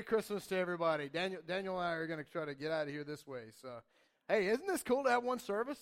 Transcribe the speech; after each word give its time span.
Merry 0.00 0.06
Christmas 0.06 0.46
to 0.46 0.56
everybody. 0.56 1.10
Daniel, 1.10 1.42
Daniel 1.46 1.78
and 1.78 1.86
I 1.86 1.92
are 1.92 2.06
going 2.06 2.24
to 2.24 2.30
try 2.30 2.46
to 2.46 2.54
get 2.54 2.70
out 2.70 2.86
of 2.86 2.88
here 2.88 3.04
this 3.04 3.26
way. 3.26 3.42
So, 3.60 3.68
hey, 4.28 4.46
isn't 4.46 4.66
this 4.66 4.82
cool 4.82 5.04
to 5.04 5.10
have 5.10 5.22
one 5.22 5.38
service? 5.38 5.78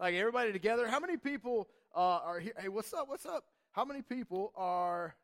Like 0.00 0.14
everybody 0.14 0.50
together. 0.50 0.88
How 0.88 0.98
many 0.98 1.18
people 1.18 1.68
uh, 1.94 2.20
are 2.24 2.40
here? 2.40 2.54
Hey, 2.58 2.70
what's 2.70 2.94
up? 2.94 3.06
What's 3.06 3.26
up? 3.26 3.44
How 3.72 3.84
many 3.84 4.00
people 4.00 4.54
are 4.56 5.14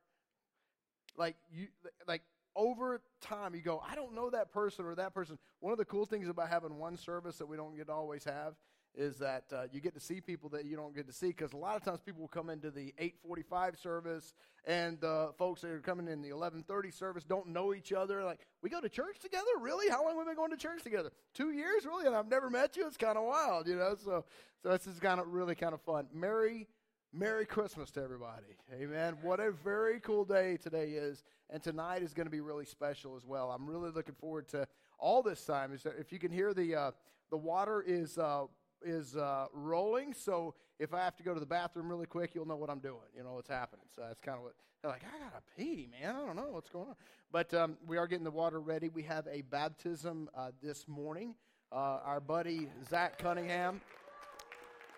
like 1.16 1.36
you? 1.50 1.68
Like 2.06 2.20
over 2.54 3.00
time, 3.22 3.54
you 3.54 3.62
go, 3.62 3.82
I 3.90 3.94
don't 3.94 4.14
know 4.14 4.28
that 4.28 4.52
person 4.52 4.84
or 4.84 4.94
that 4.96 5.14
person. 5.14 5.38
One 5.60 5.72
of 5.72 5.78
the 5.78 5.86
cool 5.86 6.04
things 6.04 6.28
about 6.28 6.50
having 6.50 6.76
one 6.76 6.98
service 6.98 7.38
that 7.38 7.46
we 7.46 7.56
don't 7.56 7.74
get 7.74 7.86
to 7.86 7.94
always 7.94 8.24
have 8.24 8.52
is 8.96 9.16
that 9.18 9.44
uh, 9.52 9.62
you 9.72 9.80
get 9.80 9.94
to 9.94 10.00
see 10.00 10.20
people 10.20 10.48
that 10.50 10.64
you 10.64 10.76
don't 10.76 10.94
get 10.94 11.06
to 11.06 11.12
see 11.12 11.28
because 11.28 11.52
a 11.52 11.56
lot 11.56 11.76
of 11.76 11.82
times 11.82 12.00
people 12.04 12.20
will 12.20 12.28
come 12.28 12.50
into 12.50 12.70
the 12.70 12.94
845 12.98 13.76
service 13.76 14.34
and 14.66 15.00
the 15.00 15.32
folks 15.36 15.62
that 15.62 15.70
are 15.70 15.80
coming 15.80 16.06
in 16.06 16.22
the 16.22 16.32
1130 16.32 16.90
service 16.90 17.24
don't 17.24 17.48
know 17.48 17.74
each 17.74 17.92
other. 17.92 18.22
Like 18.22 18.46
we 18.62 18.70
go 18.70 18.80
to 18.80 18.88
church 18.88 19.18
together? 19.20 19.44
Really? 19.60 19.88
How 19.90 20.04
long 20.04 20.16
have 20.16 20.18
we 20.18 20.24
been 20.24 20.36
going 20.36 20.50
to 20.50 20.56
church 20.56 20.82
together? 20.82 21.10
Two 21.34 21.50
years 21.50 21.84
really? 21.84 22.06
And 22.06 22.14
i've 22.14 22.28
never 22.28 22.50
met 22.50 22.76
you? 22.76 22.86
It's 22.86 22.96
kind 22.96 23.18
of 23.18 23.24
wild 23.24 23.66
you 23.66 23.76
know? 23.76 23.96
So 24.02 24.24
so 24.62 24.70
this 24.70 24.86
is 24.86 24.98
kind 24.98 25.20
of 25.20 25.28
really 25.28 25.54
kind 25.54 25.74
of 25.74 25.80
fun. 25.80 26.06
Merry 26.12 26.68
merry 27.12 27.46
christmas 27.46 27.90
to 27.92 28.02
everybody. 28.02 28.56
Amen. 28.72 29.16
What 29.22 29.40
a 29.40 29.52
very 29.52 30.00
cool 30.00 30.24
day 30.24 30.56
today 30.56 30.90
is. 30.90 31.22
And 31.50 31.62
tonight 31.62 32.02
is 32.02 32.14
going 32.14 32.26
to 32.26 32.30
be 32.30 32.40
really 32.40 32.64
special 32.64 33.16
as 33.16 33.24
well. 33.24 33.50
I'm 33.50 33.66
really 33.66 33.90
looking 33.90 34.14
forward 34.14 34.48
to 34.48 34.66
all 34.98 35.22
this 35.22 35.44
time. 35.44 35.72
Is 35.72 35.86
if 35.98 36.12
you 36.12 36.18
can 36.18 36.32
hear 36.32 36.54
the 36.54 36.74
uh, 36.74 36.90
the 37.30 37.36
water 37.36 37.84
is 37.86 38.18
uh, 38.18 38.44
is 38.84 39.16
uh, 39.16 39.46
rolling. 39.52 40.12
So 40.14 40.54
if 40.78 40.92
I 40.92 40.98
have 41.04 41.16
to 41.16 41.22
go 41.22 41.34
to 41.34 41.40
the 41.40 41.46
bathroom 41.46 41.88
really 41.88 42.06
quick, 42.06 42.34
you'll 42.34 42.46
know 42.46 42.56
what 42.56 42.70
I'm 42.70 42.80
doing. 42.80 43.08
You 43.16 43.24
know 43.24 43.34
what's 43.34 43.48
happening. 43.48 43.86
So 43.94 44.02
that's 44.06 44.20
kind 44.20 44.38
of 44.38 44.44
what 44.44 44.54
they're 44.82 44.90
like. 44.90 45.02
I 45.02 45.18
gotta 45.18 45.42
pee, 45.56 45.88
man. 45.90 46.14
I 46.14 46.26
don't 46.26 46.36
know 46.36 46.48
what's 46.50 46.70
going 46.70 46.88
on. 46.88 46.96
But 47.32 47.52
um, 47.54 47.76
we 47.86 47.96
are 47.96 48.06
getting 48.06 48.24
the 48.24 48.30
water 48.30 48.60
ready. 48.60 48.88
We 48.88 49.02
have 49.04 49.26
a 49.30 49.42
baptism 49.42 50.28
uh, 50.36 50.50
this 50.62 50.86
morning. 50.86 51.34
Uh, 51.72 51.98
our 52.04 52.20
buddy 52.20 52.68
Zach 52.88 53.18
Cunningham. 53.18 53.80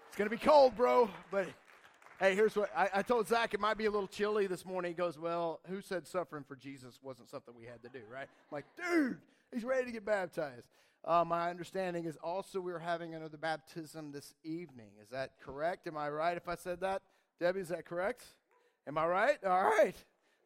It's 0.09 0.17
gonna 0.17 0.31
be 0.31 0.37
cold, 0.37 0.77
bro. 0.77 1.09
But 1.31 1.47
hey, 2.19 2.35
here's 2.35 2.57
what 2.57 2.71
I, 2.77 2.89
I 2.95 3.03
told 3.03 3.29
Zach. 3.29 3.55
It 3.55 3.61
might 3.61 3.79
be 3.79 3.87
a 3.87 3.91
little 3.91 4.09
chilly 4.09 4.47
this 4.47 4.65
morning. 4.65 4.93
He 4.93 4.97
goes, 4.97 5.19
"Well, 5.19 5.61
who 5.69 5.81
said 5.81 6.07
suffering 6.07 6.45
for 6.45 6.57
Jesus 6.57 6.99
wasn't 7.03 7.31
something 7.31 7.55
we 7.57 7.67
had 7.67 7.83
to 7.83 7.89
do, 7.89 8.01
right?" 8.11 8.29
I'm 8.29 8.53
like, 8.53 8.65
dude, 8.77 9.19
he's 9.53 9.65
ready 9.65 9.87
to 9.87 9.93
get 9.93 10.05
baptized. 10.05 10.69
Uh, 11.07 11.25
my 11.25 11.51
understanding 11.51 12.05
is 12.05 12.17
also 12.17 12.61
we're 12.61 12.81
having 12.81 13.15
another 13.15 13.37
baptism 13.37 14.11
this 14.11 14.35
evening. 14.43 14.91
Is 15.01 15.09
that 15.11 15.39
correct? 15.41 15.87
Am 15.87 15.97
I 15.97 16.11
right 16.11 16.37
if 16.37 16.49
I 16.49 16.57
said 16.57 16.81
that? 16.81 17.03
Debbie, 17.39 17.61
is 17.61 17.69
that 17.69 17.87
correct? 17.87 18.25
Am 18.89 18.99
I 18.99 19.07
right? 19.07 19.39
All 19.45 19.63
right. 19.63 19.95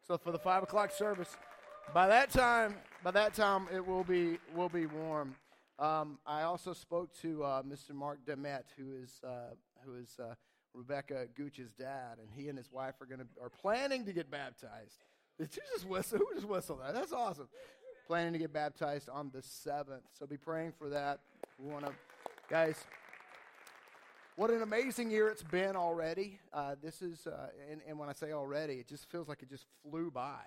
So 0.05 0.19
for 0.19 0.31
the 0.31 0.37
five 0.37 0.61
o'clock 0.61 0.91
service, 0.91 1.35
by 1.95 2.07
that 2.07 2.29
time, 2.29 2.75
by 3.03 3.09
that 3.09 3.33
time 3.33 3.67
it 3.73 3.85
will 3.85 4.03
be 4.03 4.37
will 4.55 4.69
be 4.69 4.85
warm. 4.85 5.35
Um, 5.79 6.19
I 6.27 6.43
also 6.43 6.73
spoke 6.73 7.11
to 7.21 7.43
uh, 7.43 7.63
Mr. 7.63 7.95
Mark 7.95 8.19
Demet, 8.23 8.65
who 8.77 8.91
is 9.01 9.19
uh, 9.23 9.55
who 9.83 9.95
is 9.95 10.15
uh, 10.19 10.35
Rebecca 10.75 11.25
Gooch's 11.35 11.71
dad, 11.73 12.19
and 12.19 12.29
he 12.35 12.49
and 12.49 12.57
his 12.57 12.71
wife 12.71 12.95
are 13.01 13.07
going 13.07 13.21
to 13.21 13.27
are 13.41 13.49
planning 13.49 14.05
to 14.05 14.13
get 14.13 14.29
baptized. 14.29 15.05
Did 15.39 15.55
you 15.55 15.61
just 15.73 15.87
whistle? 15.87 16.19
Who 16.19 16.27
just 16.35 16.47
whistled 16.47 16.81
that? 16.81 16.93
That's 16.93 17.13
awesome 17.13 17.47
planning 18.07 18.33
to 18.33 18.39
get 18.39 18.53
baptized 18.53 19.09
on 19.09 19.31
the 19.33 19.39
7th. 19.39 20.01
So 20.17 20.25
be 20.25 20.37
praying 20.37 20.73
for 20.77 20.89
that. 20.89 21.19
We 21.57 21.71
want 21.71 21.85
to, 21.85 21.91
guys, 22.49 22.75
what 24.35 24.49
an 24.49 24.61
amazing 24.61 25.11
year 25.11 25.27
it's 25.27 25.43
been 25.43 25.75
already. 25.75 26.39
Uh, 26.53 26.75
this 26.81 27.01
is, 27.01 27.27
uh, 27.27 27.47
and, 27.69 27.81
and 27.87 27.99
when 27.99 28.09
I 28.09 28.13
say 28.13 28.31
already, 28.31 28.75
it 28.75 28.87
just 28.87 29.09
feels 29.09 29.27
like 29.27 29.43
it 29.43 29.49
just 29.49 29.65
flew 29.83 30.09
by. 30.09 30.39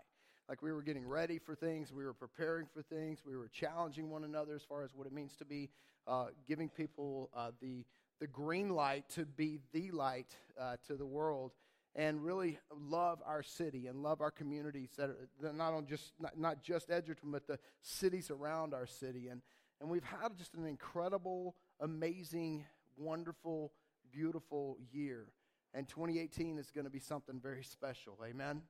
Like 0.48 0.62
we 0.62 0.72
were 0.72 0.82
getting 0.82 1.06
ready 1.06 1.38
for 1.38 1.54
things, 1.54 1.92
we 1.92 2.04
were 2.04 2.12
preparing 2.12 2.66
for 2.72 2.82
things, 2.82 3.20
we 3.26 3.36
were 3.36 3.48
challenging 3.48 4.10
one 4.10 4.24
another 4.24 4.54
as 4.54 4.62
far 4.62 4.82
as 4.82 4.94
what 4.94 5.06
it 5.06 5.12
means 5.12 5.36
to 5.36 5.44
be, 5.44 5.70
uh, 6.06 6.26
giving 6.46 6.68
people 6.68 7.30
uh, 7.34 7.50
the, 7.62 7.84
the 8.20 8.26
green 8.26 8.70
light 8.70 9.08
to 9.10 9.24
be 9.24 9.60
the 9.72 9.90
light 9.90 10.36
uh, 10.60 10.76
to 10.86 10.96
the 10.96 11.06
world 11.06 11.52
and 11.96 12.24
really 12.24 12.58
love 12.88 13.22
our 13.24 13.42
city 13.42 13.86
and 13.86 14.02
love 14.02 14.20
our 14.20 14.30
communities 14.30 14.90
that 14.96 15.10
are 15.10 15.52
not 15.52 15.72
on 15.72 15.86
just 15.86 16.12
not, 16.18 16.38
not 16.38 16.62
just 16.62 16.90
Edgerton, 16.90 17.30
but 17.30 17.46
the 17.46 17.58
cities 17.82 18.30
around 18.30 18.74
our 18.74 18.86
city. 18.86 19.28
And 19.28 19.42
and 19.80 19.90
we've 19.90 20.04
had 20.04 20.36
just 20.36 20.54
an 20.54 20.66
incredible, 20.66 21.56
amazing, 21.80 22.64
wonderful, 22.96 23.72
beautiful 24.12 24.78
year. 24.92 25.26
And 25.74 25.88
2018 25.88 26.58
is 26.58 26.70
going 26.70 26.84
to 26.84 26.90
be 26.90 27.00
something 27.00 27.40
very 27.40 27.64
special. 27.64 28.18
Amen. 28.24 28.62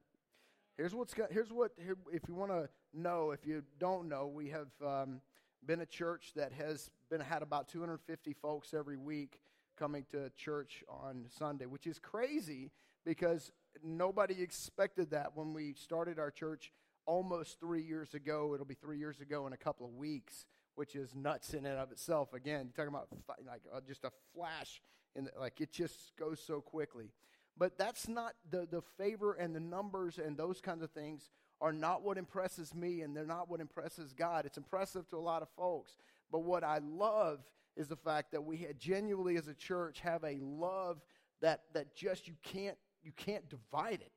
Here's 0.76 0.94
what's 0.94 1.14
got, 1.14 1.30
here's 1.30 1.52
what 1.52 1.72
here, 1.76 1.96
if 2.12 2.22
you 2.26 2.34
want 2.34 2.50
to 2.50 2.68
know, 2.92 3.30
if 3.30 3.46
you 3.46 3.62
don't 3.78 4.08
know, 4.08 4.26
we 4.26 4.48
have 4.48 4.68
um, 4.84 5.20
been 5.64 5.82
a 5.82 5.86
church 5.86 6.32
that 6.34 6.52
has 6.52 6.90
been 7.10 7.20
had 7.20 7.42
about 7.42 7.68
250 7.68 8.32
folks 8.32 8.74
every 8.74 8.96
week 8.96 9.40
coming 9.78 10.04
to 10.10 10.30
church 10.36 10.82
on 10.88 11.26
Sunday, 11.38 11.66
which 11.66 11.86
is 11.86 11.98
crazy 11.98 12.70
because 13.04 13.50
nobody 13.82 14.40
expected 14.42 15.10
that 15.10 15.32
when 15.34 15.52
we 15.52 15.74
started 15.74 16.18
our 16.18 16.30
church 16.30 16.72
almost 17.06 17.60
three 17.60 17.82
years 17.82 18.14
ago. 18.14 18.52
It'll 18.54 18.66
be 18.66 18.74
three 18.74 18.98
years 18.98 19.20
ago 19.20 19.46
in 19.46 19.52
a 19.52 19.56
couple 19.56 19.86
of 19.86 19.94
weeks, 19.94 20.46
which 20.74 20.94
is 20.96 21.14
nuts 21.14 21.54
in 21.54 21.66
and 21.66 21.78
of 21.78 21.92
itself. 21.92 22.32
Again, 22.32 22.66
you're 22.66 22.86
talking 22.86 22.94
about 22.94 23.08
like 23.46 23.62
uh, 23.72 23.80
just 23.86 24.04
a 24.04 24.10
flash, 24.34 24.80
and 25.14 25.28
like 25.38 25.60
it 25.60 25.72
just 25.72 26.16
goes 26.18 26.40
so 26.40 26.60
quickly. 26.60 27.10
But 27.56 27.78
that's 27.78 28.08
not 28.08 28.32
the, 28.50 28.66
the 28.68 28.82
favor 28.98 29.34
and 29.34 29.54
the 29.54 29.60
numbers 29.60 30.18
and 30.18 30.36
those 30.36 30.60
kinds 30.60 30.82
of 30.82 30.90
things 30.90 31.30
are 31.60 31.72
not 31.72 32.02
what 32.02 32.18
impresses 32.18 32.74
me 32.74 33.02
and 33.02 33.16
they're 33.16 33.24
not 33.24 33.48
what 33.48 33.60
impresses 33.60 34.12
God. 34.12 34.44
It's 34.44 34.58
impressive 34.58 35.08
to 35.10 35.16
a 35.16 35.18
lot 35.18 35.40
of 35.40 35.48
folks. 35.56 35.96
But 36.32 36.40
what 36.40 36.64
I 36.64 36.78
love 36.78 37.38
is 37.76 37.86
the 37.86 37.96
fact 37.96 38.32
that 38.32 38.42
we 38.42 38.66
genuinely 38.78 39.36
as 39.36 39.46
a 39.46 39.54
church 39.54 40.00
have 40.00 40.24
a 40.24 40.36
love 40.40 41.00
that, 41.42 41.62
that 41.74 41.94
just 41.94 42.26
you 42.26 42.34
can't 42.42 42.76
you 43.04 43.12
can't 43.16 43.48
divide 43.48 44.00
it. 44.00 44.12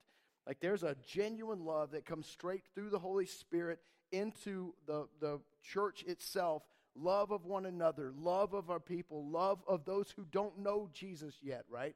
Like 0.46 0.60
there's 0.62 0.84
a 0.84 0.96
genuine 1.06 1.66
love 1.66 1.92
that 1.92 2.06
comes 2.06 2.28
straight 2.28 2.64
through 2.74 2.90
the 2.90 3.00
Holy 3.00 3.26
Spirit 3.26 3.80
into 4.12 4.74
the, 4.86 5.08
the 5.20 5.40
church 5.62 6.04
itself. 6.04 6.64
Love 6.96 7.32
of 7.32 7.46
one 7.46 7.66
another, 7.68 8.12
love 8.18 8.54
of 8.54 8.72
our 8.72 8.80
people, 8.80 9.30
love 9.30 9.60
of 9.68 9.86
those 9.86 10.12
who 10.16 10.26
don't 10.32 10.58
know 10.58 10.90
Jesus 10.94 11.36
yet, 11.44 11.64
right? 11.70 11.96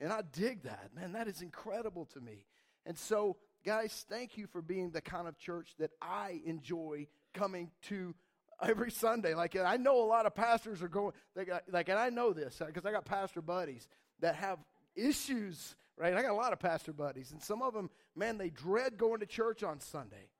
And 0.00 0.12
I 0.12 0.22
dig 0.32 0.64
that. 0.64 0.90
Man, 0.96 1.12
that 1.12 1.28
is 1.28 1.42
incredible 1.42 2.06
to 2.06 2.20
me. 2.20 2.46
And 2.86 2.98
so, 2.98 3.36
guys, 3.64 4.04
thank 4.08 4.36
you 4.36 4.46
for 4.46 4.62
being 4.62 4.90
the 4.90 5.02
kind 5.02 5.28
of 5.28 5.38
church 5.38 5.74
that 5.78 5.90
I 6.00 6.40
enjoy 6.44 7.06
coming 7.34 7.70
to 7.82 8.14
every 8.62 8.90
Sunday. 8.90 9.34
Like, 9.34 9.54
I 9.56 9.76
know 9.76 10.02
a 10.02 10.06
lot 10.06 10.26
of 10.26 10.34
pastors 10.34 10.82
are 10.82 10.88
going, 10.88 11.12
they 11.36 11.44
got, 11.44 11.64
like, 11.70 11.88
and 11.88 11.98
I 11.98 12.08
know 12.08 12.32
this 12.32 12.60
because 12.64 12.86
I 12.86 12.92
got 12.92 13.04
pastor 13.04 13.42
buddies 13.42 13.86
that 14.20 14.34
have 14.36 14.58
issues 14.96 15.76
right? 16.00 16.14
I 16.14 16.22
got 16.22 16.30
a 16.30 16.34
lot 16.34 16.54
of 16.54 16.58
pastor 16.58 16.94
buddies, 16.94 17.30
and 17.30 17.42
some 17.42 17.60
of 17.60 17.74
them, 17.74 17.90
man, 18.16 18.38
they 18.38 18.48
dread 18.48 18.96
going 18.96 19.20
to 19.20 19.26
church 19.26 19.62
on 19.62 19.80
Sunday. 19.80 20.30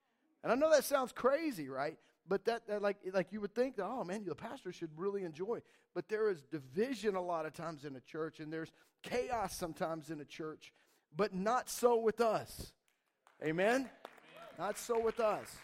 And 0.43 0.51
I 0.51 0.55
know 0.55 0.71
that 0.71 0.85
sounds 0.85 1.13
crazy, 1.13 1.69
right? 1.69 1.99
But 2.27 2.47
that, 2.47 2.67
that 2.69 2.81
like, 2.81 2.97
like 3.13 3.31
you 3.31 3.43
would 3.43 3.55
think, 3.55 3.77
that, 3.77 3.85
oh 3.85 4.03
man, 4.03 4.25
the 4.25 4.35
pastor 4.35 4.73
should 4.73 4.91
really 4.97 5.23
enjoy. 5.23 5.61
But 5.95 6.09
there 6.09 6.31
is 6.31 6.41
division 6.51 7.15
a 7.15 7.21
lot 7.21 7.45
of 7.45 7.53
times 7.53 7.85
in 7.85 7.95
a 7.95 8.01
church, 8.01 8.41
and 8.41 8.51
there's 8.51 8.73
chaos 9.03 9.55
sometimes 9.55 10.11
in 10.11 10.21
a 10.21 10.25
church, 10.25 10.73
but 11.15 11.35
not 11.35 11.69
so 11.69 11.99
with 11.99 12.23
us. 12.23 12.73
Amen? 13.45 13.75
Amen. 13.75 13.91
Not 14.59 14.79
so 14.79 14.99
with 14.99 15.21
us. 15.21 15.55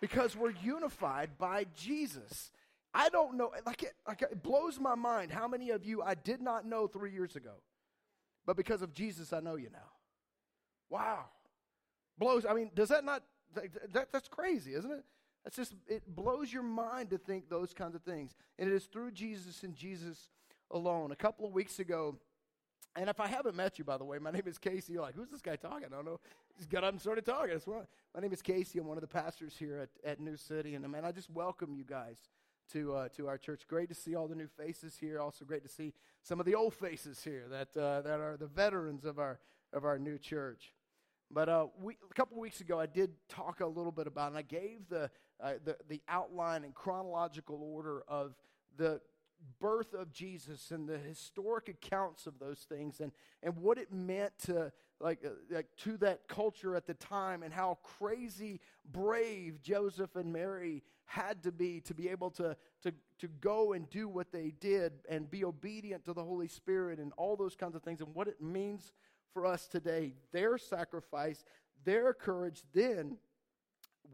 Because 0.00 0.36
we're 0.36 0.54
unified 0.62 1.30
by 1.36 1.66
Jesus. 1.76 2.52
I 2.94 3.08
don't 3.08 3.36
know, 3.36 3.52
like 3.66 3.82
it, 3.82 3.94
like 4.06 4.22
it 4.22 4.42
blows 4.42 4.78
my 4.78 4.94
mind 4.94 5.32
how 5.32 5.48
many 5.48 5.70
of 5.70 5.84
you 5.84 6.02
I 6.02 6.14
did 6.14 6.40
not 6.40 6.64
know 6.66 6.86
three 6.86 7.12
years 7.12 7.34
ago. 7.34 7.54
But 8.46 8.56
because 8.56 8.82
of 8.82 8.92
Jesus, 8.92 9.32
I 9.32 9.40
know 9.40 9.56
you 9.56 9.68
now. 9.72 9.90
Wow. 10.90 11.26
Blows, 12.18 12.44
I 12.48 12.54
mean, 12.54 12.70
does 12.74 12.88
that 12.88 13.04
not, 13.04 13.22
that, 13.92 14.12
that's 14.12 14.28
crazy, 14.28 14.74
isn't 14.74 14.90
it? 14.90 15.04
That's 15.44 15.56
just, 15.56 15.74
it 15.88 16.02
blows 16.06 16.52
your 16.52 16.62
mind 16.62 17.10
to 17.10 17.18
think 17.18 17.48
those 17.48 17.72
kinds 17.72 17.94
of 17.94 18.02
things. 18.02 18.36
And 18.58 18.68
it 18.68 18.74
is 18.74 18.84
through 18.84 19.12
Jesus 19.12 19.62
and 19.62 19.74
Jesus 19.74 20.28
alone. 20.70 21.12
A 21.12 21.16
couple 21.16 21.46
of 21.46 21.52
weeks 21.52 21.78
ago, 21.78 22.16
and 22.94 23.08
if 23.08 23.20
I 23.20 23.26
haven't 23.26 23.56
met 23.56 23.78
you, 23.78 23.84
by 23.84 23.96
the 23.96 24.04
way, 24.04 24.18
my 24.18 24.30
name 24.32 24.42
is 24.46 24.58
Casey. 24.58 24.92
You're 24.92 25.02
like, 25.02 25.14
who's 25.14 25.30
this 25.30 25.40
guy 25.40 25.56
talking? 25.56 25.86
I 25.90 25.96
don't 25.96 26.04
know. 26.04 26.20
He's 26.56 26.66
got 26.66 26.84
up 26.84 26.92
and 26.92 27.00
started 27.00 27.24
talking. 27.24 27.58
My 28.14 28.20
name 28.20 28.32
is 28.32 28.42
Casey. 28.42 28.78
I'm 28.78 28.86
one 28.86 28.98
of 28.98 29.00
the 29.00 29.08
pastors 29.08 29.54
here 29.58 29.78
at, 29.78 30.10
at 30.10 30.20
New 30.20 30.36
City. 30.36 30.74
And 30.74 30.86
man, 30.88 31.04
I 31.04 31.12
just 31.12 31.30
welcome 31.30 31.74
you 31.74 31.84
guys 31.84 32.18
to, 32.72 32.94
uh, 32.94 33.08
to 33.16 33.28
our 33.28 33.38
church. 33.38 33.62
Great 33.68 33.88
to 33.88 33.94
see 33.94 34.14
all 34.14 34.28
the 34.28 34.34
new 34.34 34.48
faces 34.48 34.96
here. 34.98 35.20
Also, 35.20 35.44
great 35.44 35.62
to 35.62 35.68
see 35.68 35.92
some 36.22 36.40
of 36.40 36.46
the 36.46 36.54
old 36.54 36.74
faces 36.74 37.22
here 37.22 37.46
that, 37.50 37.76
uh, 37.76 38.00
that 38.02 38.20
are 38.20 38.36
the 38.36 38.46
veterans 38.46 39.04
of 39.04 39.18
our, 39.18 39.38
of 39.72 39.84
our 39.84 39.98
new 39.98 40.18
church. 40.18 40.72
But 41.30 41.48
uh, 41.48 41.66
we, 41.80 41.96
a 42.10 42.14
couple 42.14 42.38
weeks 42.38 42.60
ago, 42.60 42.78
I 42.78 42.86
did 42.86 43.12
talk 43.28 43.60
a 43.60 43.66
little 43.66 43.92
bit 43.92 44.06
about, 44.06 44.28
and 44.28 44.38
I 44.38 44.42
gave 44.42 44.88
the, 44.88 45.10
uh, 45.42 45.54
the, 45.64 45.76
the 45.88 46.02
outline 46.08 46.64
and 46.64 46.74
chronological 46.74 47.60
order 47.62 48.02
of 48.06 48.34
the 48.76 49.00
birth 49.60 49.94
of 49.94 50.12
Jesus 50.12 50.70
and 50.70 50.88
the 50.88 50.98
historic 50.98 51.68
accounts 51.68 52.26
of 52.26 52.38
those 52.38 52.60
things 52.60 53.00
and, 53.00 53.12
and 53.42 53.56
what 53.56 53.78
it 53.78 53.92
meant 53.92 54.32
to 54.44 54.72
like, 55.02 55.18
uh, 55.24 55.30
like 55.50 55.66
to 55.78 55.96
that 55.98 56.28
culture 56.28 56.76
at 56.76 56.86
the 56.86 56.94
time 56.94 57.42
and 57.42 57.52
how 57.52 57.78
crazy 57.82 58.60
brave 58.92 59.60
Joseph 59.62 60.16
and 60.16 60.32
Mary 60.32 60.82
had 61.04 61.42
to 61.42 61.52
be 61.52 61.80
to 61.80 61.92
be 61.92 62.08
able 62.08 62.30
to, 62.30 62.56
to, 62.82 62.92
to 63.18 63.28
go 63.40 63.72
and 63.72 63.90
do 63.90 64.08
what 64.08 64.32
they 64.32 64.52
did 64.60 64.92
and 65.08 65.30
be 65.30 65.44
obedient 65.44 66.04
to 66.04 66.12
the 66.12 66.22
Holy 66.22 66.48
Spirit 66.48 66.98
and 66.98 67.12
all 67.16 67.36
those 67.36 67.56
kinds 67.56 67.74
of 67.74 67.82
things 67.82 68.00
and 68.00 68.14
what 68.14 68.28
it 68.28 68.40
means 68.40 68.92
for 69.34 69.44
us 69.44 69.66
today. 69.66 70.14
Their 70.32 70.56
sacrifice, 70.56 71.44
their 71.84 72.14
courage 72.14 72.62
then, 72.72 73.16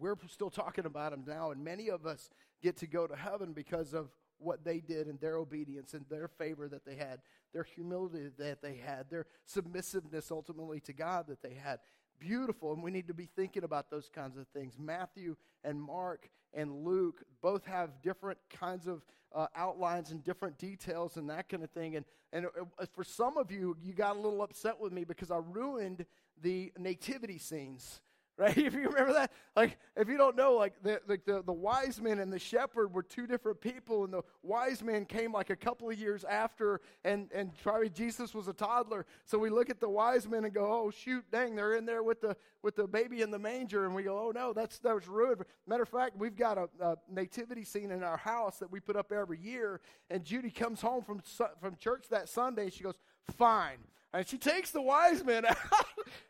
we're 0.00 0.16
still 0.28 0.50
talking 0.50 0.86
about 0.86 1.10
them 1.10 1.24
now, 1.26 1.50
and 1.50 1.62
many 1.62 1.90
of 1.90 2.06
us 2.06 2.30
get 2.62 2.76
to 2.78 2.86
go 2.86 3.06
to 3.06 3.16
heaven 3.16 3.52
because 3.52 3.94
of 3.94 4.08
what 4.38 4.64
they 4.64 4.78
did 4.78 5.08
and 5.08 5.20
their 5.20 5.36
obedience 5.36 5.94
and 5.94 6.04
their 6.08 6.28
favor 6.28 6.68
that 6.68 6.84
they 6.84 6.94
had, 6.94 7.20
their 7.52 7.64
humility 7.64 8.30
that 8.38 8.62
they 8.62 8.76
had, 8.76 9.10
their 9.10 9.26
submissiveness 9.44 10.30
ultimately 10.30 10.80
to 10.80 10.92
God 10.92 11.26
that 11.28 11.42
they 11.42 11.54
had. 11.54 11.80
Beautiful, 12.18 12.72
and 12.72 12.82
we 12.82 12.90
need 12.90 13.08
to 13.08 13.14
be 13.14 13.28
thinking 13.36 13.64
about 13.64 13.90
those 13.90 14.10
kinds 14.12 14.36
of 14.36 14.46
things. 14.48 14.74
Matthew 14.78 15.36
and 15.62 15.80
Mark 15.80 16.28
and 16.52 16.84
Luke 16.84 17.22
both 17.40 17.64
have 17.66 18.02
different 18.02 18.38
kinds 18.50 18.86
of 18.86 19.04
uh, 19.34 19.46
outlines 19.54 20.10
and 20.10 20.24
different 20.24 20.58
details 20.58 21.16
and 21.16 21.28
that 21.30 21.48
kind 21.48 21.62
of 21.62 21.70
thing. 21.70 21.96
And, 21.96 22.04
and 22.32 22.46
uh, 22.46 22.86
for 22.92 23.04
some 23.04 23.36
of 23.36 23.52
you, 23.52 23.76
you 23.82 23.92
got 23.92 24.16
a 24.16 24.18
little 24.18 24.42
upset 24.42 24.80
with 24.80 24.92
me 24.92 25.04
because 25.04 25.30
I 25.30 25.36
ruined 25.36 26.06
the 26.42 26.72
nativity 26.78 27.38
scenes 27.38 28.00
right? 28.38 28.56
If 28.68 28.74
you 28.74 28.88
remember 28.88 29.12
that, 29.14 29.32
like 29.56 29.78
if 29.96 30.08
you 30.08 30.16
don't 30.16 30.36
know, 30.36 30.54
like 30.54 30.74
the, 30.82 31.00
the, 31.06 31.18
the, 31.26 31.42
the, 31.42 31.52
wise 31.52 32.00
men 32.00 32.20
and 32.20 32.32
the 32.32 32.38
shepherd 32.38 32.92
were 32.92 33.02
two 33.02 33.26
different 33.26 33.60
people, 33.60 34.04
and 34.04 34.12
the 34.12 34.22
wise 34.42 34.82
man 34.82 35.04
came 35.04 35.32
like 35.32 35.50
a 35.50 35.56
couple 35.56 35.90
of 35.90 35.98
years 35.98 36.24
after, 36.24 36.80
and 37.04 37.30
and 37.32 37.50
probably 37.62 37.88
Jesus 37.88 38.34
was 38.34 38.48
a 38.48 38.52
toddler. 38.52 39.06
So 39.24 39.38
we 39.38 39.50
look 39.50 39.70
at 39.70 39.80
the 39.80 39.88
wise 39.88 40.28
men 40.28 40.44
and 40.44 40.54
go, 40.54 40.66
oh 40.66 40.90
shoot, 40.90 41.24
dang, 41.30 41.56
they're 41.56 41.74
in 41.74 41.84
there 41.84 42.02
with 42.02 42.20
the 42.20 42.36
with 42.62 42.76
the 42.76 42.86
baby 42.86 43.22
in 43.22 43.30
the 43.30 43.38
manger, 43.38 43.86
and 43.86 43.94
we 43.94 44.04
go, 44.04 44.18
oh 44.18 44.32
no, 44.34 44.52
that's 44.52 44.78
that 44.80 44.94
was 44.94 45.08
ruined. 45.08 45.42
Matter 45.66 45.82
of 45.82 45.88
fact, 45.88 46.16
we've 46.16 46.36
got 46.36 46.58
a, 46.58 46.68
a 46.80 46.96
nativity 47.10 47.64
scene 47.64 47.90
in 47.90 48.02
our 48.02 48.18
house 48.18 48.58
that 48.58 48.70
we 48.70 48.80
put 48.80 48.96
up 48.96 49.12
every 49.12 49.38
year, 49.38 49.80
and 50.10 50.24
Judy 50.24 50.50
comes 50.50 50.80
home 50.80 51.02
from 51.02 51.20
from 51.60 51.76
church 51.76 52.06
that 52.10 52.28
Sunday, 52.28 52.64
and 52.64 52.72
she 52.72 52.84
goes, 52.84 52.98
fine. 53.36 53.78
And 54.12 54.26
she 54.26 54.38
takes 54.38 54.70
the 54.70 54.80
wise 54.80 55.22
men 55.24 55.44
out, 55.46 55.56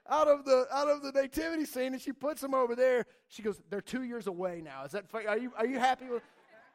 out 0.09 0.29
of 0.29 0.45
the 0.45 0.67
out 0.73 0.89
of 0.89 1.03
the 1.03 1.13
nativity 1.13 1.65
scene 1.65 1.93
and 1.93 2.03
she 2.03 2.13
puts 2.13 2.41
them 2.41 2.55
over 2.55 2.75
there. 2.75 3.07
She 3.29 3.43
goes, 3.43 3.61
"They're 3.71 3.81
two 3.81 4.03
years 4.03 4.27
away 4.27 4.61
now. 4.65 4.85
Is 4.85 4.93
that 4.93 5.07
are 5.15 5.39
you 5.39 5.53
are 5.57 5.67
you 5.67 5.79
happy 5.79 6.07
with?" 6.07 6.23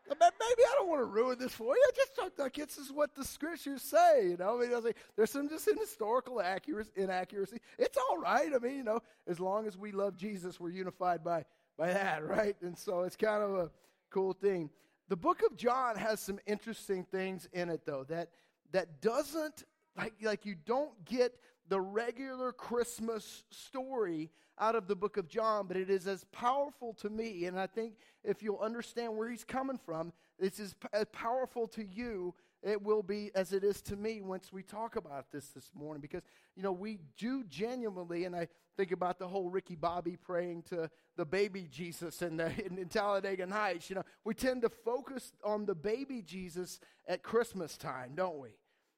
Maybe 0.08 0.20
I 0.20 0.76
don't 0.78 0.90
want 0.90 1.02
to 1.02 1.06
ruin 1.06 1.40
this 1.40 1.54
for 1.54 1.76
you. 1.76 1.82
I 1.88 1.92
just 1.96 2.38
like 2.38 2.56
this 2.56 2.78
is 2.78 2.92
what 2.92 3.16
the 3.16 3.24
scriptures 3.24 3.82
say. 3.82 4.30
You 4.30 4.38
know, 4.38 4.58
I 4.58 4.62
mean, 4.62 4.74
I 4.74 4.80
like, 4.80 4.98
there's 5.16 5.32
some 5.32 5.48
just 5.48 5.68
historical 5.80 6.42
accuracy, 6.42 6.92
inaccuracy. 6.96 7.60
It's 7.78 7.98
all 7.98 8.18
right. 8.18 8.52
I 8.54 8.60
mean, 8.60 8.76
you 8.76 8.84
know, 8.84 9.00
as 9.28 9.40
long 9.40 9.66
as 9.66 9.78
we 9.78 9.92
love 9.92 10.18
Jesus, 10.18 10.60
we're 10.60 10.72
unified 10.72 11.24
by 11.24 11.46
by 11.78 11.88
that, 11.88 12.28
right? 12.28 12.56
And 12.62 12.78
so 12.78 13.02
it's 13.02 13.16
kind 13.16 13.44
of 13.44 13.56
a 13.56 13.72
cool 14.10 14.34
thing. 14.34 14.70
The 15.10 15.16
book 15.16 15.42
of 15.50 15.58
John 15.58 15.96
has 15.96 16.20
some 16.20 16.40
interesting 16.46 17.06
things 17.06 17.48
in 17.54 17.70
it, 17.70 17.86
though 17.86 18.04
that 18.10 18.30
that 18.72 19.02
doesn't 19.02 19.64
like, 19.98 20.14
like 20.22 20.46
you 20.46 20.56
don't 20.66 21.06
get 21.06 21.34
the 21.70 21.80
regular 21.80 22.52
Christmas 22.52 23.44
story 23.50 24.32
out 24.60 24.76
of 24.76 24.88
the 24.88 24.96
book 24.96 25.18
of 25.18 25.28
John, 25.28 25.68
but 25.68 25.78
it 25.78 25.90
is 25.90 26.08
as 26.08 26.26
powerful 26.32 26.94
to 26.96 27.10
me. 27.10 27.46
And 27.46 27.60
I 27.60 27.68
think 27.68 27.96
if 28.24 28.44
you'll 28.44 28.60
understand 28.60 29.16
where 29.16 29.30
he's 29.30 29.44
coming 29.44 29.80
from, 29.84 30.14
it's 30.40 30.60
as, 30.60 30.76
as 30.94 31.06
powerful 31.12 31.68
to 31.70 31.84
you 31.84 32.34
it 32.64 32.82
will 32.82 33.04
be 33.04 33.30
as 33.36 33.52
it 33.52 33.64
is 33.64 33.82
to 33.82 33.96
me 33.96 34.22
once 34.22 34.54
we 34.54 34.64
talk 34.64 34.96
about 34.96 35.32
this 35.32 35.50
this 35.50 35.70
morning 35.76 36.02
because 36.02 36.22
you 36.56 36.64
know 36.64 36.72
we 36.72 37.00
do 37.18 37.44
genuinely 37.44 38.24
and 38.24 38.36
i 38.36 38.48
think 38.78 38.92
about 38.92 39.20
the 39.20 39.28
whole 39.28 39.50
ricky 39.50 39.76
bobby 39.76 40.16
praying 40.16 40.64
to 40.64 40.90
the 41.18 41.26
baby 41.26 41.68
jesus 41.70 42.22
in, 42.22 42.38
the, 42.38 42.52
in, 42.66 42.78
in 42.78 42.88
talladega 42.88 43.46
nights 43.46 43.90
you 43.90 43.96
know 43.96 44.04
we 44.24 44.34
tend 44.34 44.62
to 44.62 44.70
focus 44.70 45.34
on 45.44 45.66
the 45.66 45.76
baby 45.76 46.22
jesus 46.22 46.80
at 47.08 47.22
christmas 47.22 47.78
time 47.78 48.14
don't 48.16 48.40
we 48.40 48.50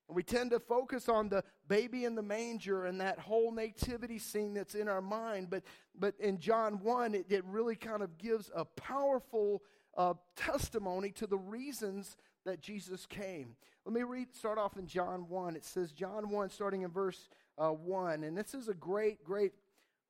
and 0.08 0.16
we 0.16 0.24
tend 0.24 0.52
to 0.52 0.60
focus 0.60 1.10
on 1.10 1.30
the 1.30 1.44
baby 1.68 2.06
in 2.06 2.16
the 2.16 2.22
manger 2.22 2.86
and 2.86 3.02
that 3.02 3.20
whole 3.20 3.52
nativity 3.52 4.20
scene 4.20 4.54
that's 4.54 4.76
in 4.76 4.88
our 4.88 5.02
mind. 5.02 5.50
But, 5.50 5.64
but 5.98 6.14
in 6.20 6.40
John 6.40 6.80
1, 6.84 7.16
it, 7.16 7.26
it 7.30 7.44
really 7.46 7.76
kind 7.76 8.04
of 8.04 8.18
gives 8.18 8.52
a 8.56 8.66
powerful 8.66 9.64
uh, 9.98 10.14
testimony 10.36 11.12
to 11.12 11.28
the 11.28 11.38
reasons 11.38 12.18
that 12.46 12.62
Jesus 12.62 13.06
came. 13.06 13.56
Let 13.86 13.94
me 13.94 14.04
read, 14.04 14.36
start 14.36 14.58
off 14.58 14.78
in 14.78 14.88
John 14.88 15.28
1. 15.28 15.56
It 15.56 15.66
says, 15.66 15.92
John 15.92 16.30
1, 16.30 16.50
starting 16.50 16.84
in 16.84 16.92
verse 16.92 17.30
uh, 17.58 17.70
1. 17.70 18.24
And 18.24 18.38
this 18.38 18.54
is 18.54 18.68
a 18.68 18.74
great, 18.74 19.24
great, 19.24 19.54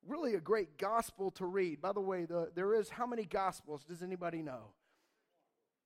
really 0.06 0.34
a 0.34 0.40
great 0.40 0.76
gospel 0.76 1.30
to 1.32 1.46
read. 1.46 1.80
By 1.80 1.92
the 1.92 2.00
way, 2.00 2.26
the, 2.26 2.50
there 2.54 2.74
is 2.74 2.90
how 2.90 3.06
many 3.06 3.24
gospels? 3.24 3.84
Does 3.84 4.02
anybody 4.02 4.42
know? 4.42 4.72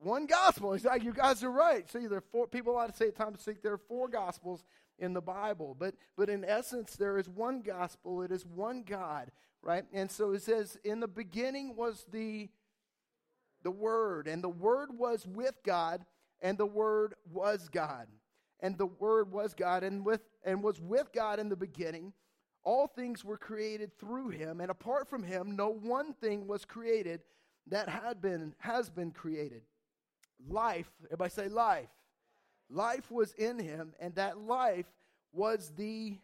One 0.02 0.25
gospel. 0.25 0.73
He's 0.73 0.87
like, 0.87 1.05
you 1.05 1.12
guys 1.12 1.44
are 1.44 1.50
right. 1.50 1.88
See, 1.91 2.06
there 2.06 2.19
are 2.19 2.25
four 2.32 2.47
people 2.47 2.75
like 2.75 2.93
to 2.93 2.97
say 2.97 3.08
at 3.08 3.17
times 3.17 3.43
think 3.43 3.61
there 3.61 3.75
are 3.75 3.79
four 3.79 4.08
gospels 4.08 4.64
in 4.99 5.12
the 5.12 5.20
Bible. 5.20 5.76
But 5.79 5.94
but 6.17 6.31
in 6.31 6.43
essence, 6.43 6.97
there 6.97 7.19
is 7.19 7.29
one 7.29 7.61
gospel. 7.61 8.23
It 8.23 8.32
is 8.32 8.47
one 8.47 8.82
God, 8.82 9.31
right? 9.62 9.85
And 9.93 10.11
so 10.11 10.32
it 10.32 10.43
says, 10.43 10.79
in 10.85 11.00
the 11.00 11.08
beginning 11.08 11.76
was 11.76 12.06
the 12.11 12.49
the 13.62 13.70
Word, 13.70 14.26
and 14.26 14.43
the 14.43 14.49
Word 14.49 14.88
was 14.97 15.26
with 15.26 15.56
God, 15.64 16.06
and 16.41 16.56
the 16.56 16.67
Word 16.67 17.14
was 17.31 17.69
God. 17.69 18.06
And 18.61 18.79
the 18.79 18.87
Word 18.87 19.31
was 19.31 19.52
God, 19.52 19.82
and 19.82 20.02
with 20.05 20.23
and 20.44 20.62
was 20.62 20.81
with 20.81 21.12
God 21.12 21.38
in 21.38 21.50
the 21.50 21.56
beginning. 21.56 22.14
All 22.62 22.87
things 22.87 23.23
were 23.23 23.38
created 23.38 23.99
through 23.99 24.31
him, 24.31 24.62
and 24.62 24.70
apart 24.70 25.08
from 25.08 25.23
him, 25.23 25.56
no 25.56 25.69
one 25.69 26.14
thing 26.14 26.47
was 26.47 26.64
created 26.64 27.20
that 27.67 27.91
had 27.91 28.23
been 28.23 28.55
has 28.58 28.88
been 28.88 29.11
created 29.11 29.62
life, 30.48 30.90
everybody 31.06 31.31
say 31.31 31.48
life. 31.48 31.88
Life 32.69 33.10
was 33.10 33.32
in 33.32 33.58
him, 33.58 33.94
and 33.98 34.14
that 34.14 34.38
life 34.38 34.87
was 35.32 35.72
the 35.76 36.19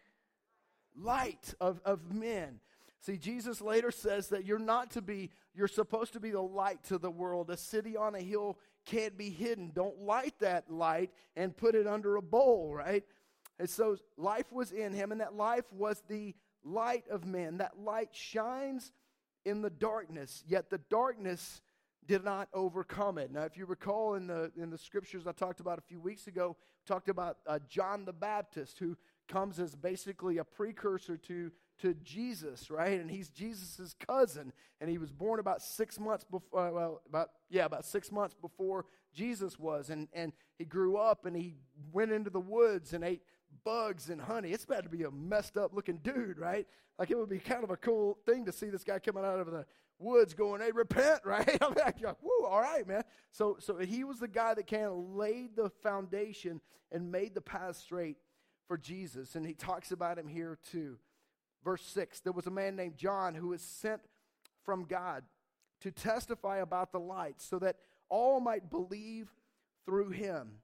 light 0.96 1.54
of, 1.60 1.80
of 1.84 2.12
men. 2.14 2.60
See, 3.00 3.16
Jesus 3.16 3.60
later 3.60 3.90
says 3.90 4.28
that 4.28 4.44
you're 4.44 4.58
not 4.58 4.92
to 4.92 5.02
be, 5.02 5.30
you're 5.54 5.68
supposed 5.68 6.12
to 6.14 6.20
be 6.20 6.30
the 6.30 6.40
light 6.40 6.82
to 6.84 6.98
the 6.98 7.10
world. 7.10 7.50
A 7.50 7.56
city 7.56 7.96
on 7.96 8.14
a 8.14 8.20
hill 8.20 8.58
can't 8.84 9.16
be 9.16 9.30
hidden. 9.30 9.70
Don't 9.74 10.00
light 10.00 10.34
that 10.40 10.70
light 10.70 11.10
and 11.36 11.56
put 11.56 11.74
it 11.74 11.86
under 11.86 12.16
a 12.16 12.22
bowl, 12.22 12.74
right? 12.74 13.04
And 13.58 13.68
so 13.68 13.96
life 14.16 14.52
was 14.52 14.72
in 14.72 14.92
him, 14.92 15.12
and 15.12 15.20
that 15.20 15.34
life 15.34 15.64
was 15.72 16.02
the 16.08 16.34
light 16.64 17.04
of 17.10 17.26
men. 17.26 17.58
That 17.58 17.78
light 17.78 18.10
shines 18.12 18.92
in 19.44 19.62
the 19.62 19.70
darkness, 19.70 20.42
yet 20.46 20.70
the 20.70 20.80
darkness 20.90 21.62
did 22.06 22.24
not 22.24 22.48
overcome 22.54 23.18
it. 23.18 23.32
Now, 23.32 23.42
if 23.42 23.56
you 23.56 23.66
recall 23.66 24.14
in 24.14 24.26
the, 24.26 24.50
in 24.56 24.70
the 24.70 24.78
scriptures 24.78 25.26
I 25.26 25.32
talked 25.32 25.60
about 25.60 25.78
a 25.78 25.82
few 25.82 26.00
weeks 26.00 26.26
ago, 26.26 26.56
talked 26.86 27.08
about 27.08 27.38
uh, 27.46 27.58
John 27.68 28.04
the 28.04 28.12
Baptist, 28.12 28.78
who 28.78 28.96
comes 29.28 29.58
as 29.58 29.74
basically 29.74 30.38
a 30.38 30.44
precursor 30.44 31.16
to, 31.16 31.50
to 31.82 31.94
Jesus, 31.94 32.70
right? 32.70 33.00
And 33.00 33.10
he's 33.10 33.28
Jesus' 33.28 33.94
cousin, 34.06 34.52
and 34.80 34.88
he 34.88 34.98
was 34.98 35.10
born 35.10 35.40
about 35.40 35.62
six 35.62 35.98
months 35.98 36.24
before, 36.24 36.68
uh, 36.68 36.70
well, 36.70 37.02
about, 37.08 37.30
yeah, 37.50 37.64
about 37.64 37.84
six 37.84 38.12
months 38.12 38.34
before 38.40 38.86
Jesus 39.12 39.58
was. 39.58 39.90
And, 39.90 40.08
and 40.12 40.32
he 40.58 40.64
grew 40.64 40.96
up 40.96 41.26
and 41.26 41.34
he 41.34 41.54
went 41.92 42.12
into 42.12 42.30
the 42.30 42.40
woods 42.40 42.92
and 42.92 43.02
ate 43.02 43.22
bugs 43.64 44.10
and 44.10 44.20
honey. 44.20 44.52
It's 44.52 44.64
about 44.64 44.84
to 44.84 44.88
be 44.88 45.02
a 45.02 45.10
messed 45.10 45.56
up 45.56 45.74
looking 45.74 45.98
dude, 45.98 46.38
right? 46.38 46.66
Like 46.98 47.10
it 47.10 47.18
would 47.18 47.28
be 47.28 47.38
kind 47.38 47.64
of 47.64 47.70
a 47.70 47.76
cool 47.76 48.18
thing 48.24 48.44
to 48.46 48.52
see 48.52 48.70
this 48.70 48.84
guy 48.84 48.98
coming 48.98 49.24
out 49.24 49.40
of 49.40 49.50
the 49.50 49.66
woods 49.98 50.34
going, 50.34 50.60
hey, 50.60 50.72
repent, 50.72 51.20
right? 51.24 51.56
I'm 51.60 51.74
like, 51.74 52.02
woo, 52.22 52.46
all 52.46 52.60
right, 52.60 52.86
man. 52.86 53.04
So, 53.32 53.56
so 53.60 53.78
he 53.78 54.04
was 54.04 54.18
the 54.18 54.28
guy 54.28 54.54
that 54.54 54.66
kind 54.66 54.84
of 54.84 54.96
laid 54.96 55.56
the 55.56 55.70
foundation 55.70 56.60
and 56.92 57.10
made 57.10 57.34
the 57.34 57.40
path 57.40 57.76
straight 57.76 58.16
for 58.66 58.76
Jesus. 58.76 59.34
And 59.34 59.46
he 59.46 59.54
talks 59.54 59.92
about 59.92 60.18
him 60.18 60.28
here 60.28 60.58
too. 60.70 60.98
Verse 61.64 61.82
6 61.82 62.20
there 62.20 62.32
was 62.32 62.46
a 62.46 62.50
man 62.50 62.76
named 62.76 62.96
John 62.96 63.34
who 63.34 63.48
was 63.48 63.62
sent 63.62 64.00
from 64.64 64.84
God 64.84 65.24
to 65.80 65.90
testify 65.90 66.58
about 66.58 66.92
the 66.92 67.00
light 67.00 67.40
so 67.40 67.58
that 67.58 67.76
all 68.08 68.40
might 68.40 68.70
believe 68.70 69.28
through 69.84 70.10
him. 70.10 70.58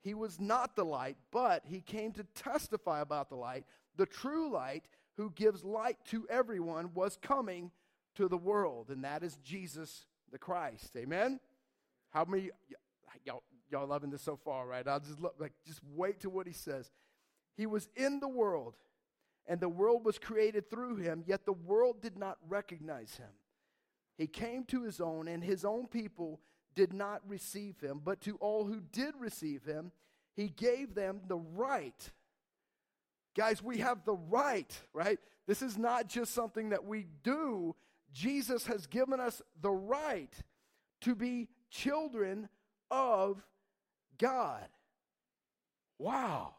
He 0.00 0.14
was 0.14 0.40
not 0.40 0.76
the 0.76 0.84
light, 0.84 1.16
but 1.32 1.62
he 1.66 1.80
came 1.80 2.12
to 2.12 2.24
testify 2.34 3.00
about 3.00 3.28
the 3.28 3.36
light. 3.36 3.64
The 3.96 4.06
true 4.06 4.50
light, 4.50 4.84
who 5.16 5.30
gives 5.30 5.64
light 5.64 5.98
to 6.06 6.26
everyone, 6.30 6.90
was 6.94 7.18
coming 7.20 7.72
to 8.18 8.28
the 8.28 8.36
world, 8.36 8.90
and 8.90 9.04
that 9.04 9.22
is 9.22 9.36
Jesus 9.44 10.06
the 10.30 10.38
Christ. 10.38 10.90
Amen? 10.96 11.40
How 12.10 12.24
many 12.24 12.50
y'all, 13.24 13.42
y'all 13.70 13.86
loving 13.86 14.10
this 14.10 14.22
so 14.22 14.36
far, 14.36 14.66
right? 14.66 14.86
I'll 14.86 15.00
just 15.00 15.20
look, 15.20 15.36
like 15.38 15.52
just 15.66 15.80
wait 15.94 16.20
to 16.20 16.30
what 16.30 16.46
he 16.46 16.52
says. 16.52 16.90
He 17.56 17.66
was 17.66 17.88
in 17.96 18.20
the 18.20 18.28
world, 18.28 18.74
and 19.46 19.60
the 19.60 19.68
world 19.68 20.04
was 20.04 20.18
created 20.18 20.68
through 20.68 20.96
him, 20.96 21.24
yet 21.26 21.46
the 21.46 21.52
world 21.52 22.02
did 22.02 22.18
not 22.18 22.38
recognize 22.48 23.16
him. 23.16 23.30
He 24.16 24.26
came 24.26 24.64
to 24.64 24.82
his 24.82 25.00
own, 25.00 25.28
and 25.28 25.42
his 25.42 25.64
own 25.64 25.86
people 25.86 26.40
did 26.74 26.92
not 26.92 27.22
receive 27.26 27.80
him, 27.80 28.00
but 28.04 28.20
to 28.22 28.36
all 28.36 28.64
who 28.64 28.80
did 28.92 29.14
receive 29.18 29.64
him, 29.64 29.92
he 30.34 30.48
gave 30.48 30.94
them 30.94 31.20
the 31.28 31.38
right 31.38 32.10
Guys, 33.38 33.62
we 33.62 33.78
have 33.78 34.04
the 34.04 34.16
right, 34.16 34.76
right? 34.92 35.20
This 35.46 35.62
is 35.62 35.78
not 35.78 36.08
just 36.08 36.34
something 36.34 36.70
that 36.70 36.84
we 36.84 37.06
do. 37.22 37.76
Jesus 38.12 38.66
has 38.66 38.86
given 38.86 39.20
us 39.20 39.42
the 39.60 39.70
right 39.70 40.32
to 41.02 41.14
be 41.14 41.48
children 41.70 42.48
of 42.90 43.42
God. 44.18 44.66
Wow. 45.98 46.54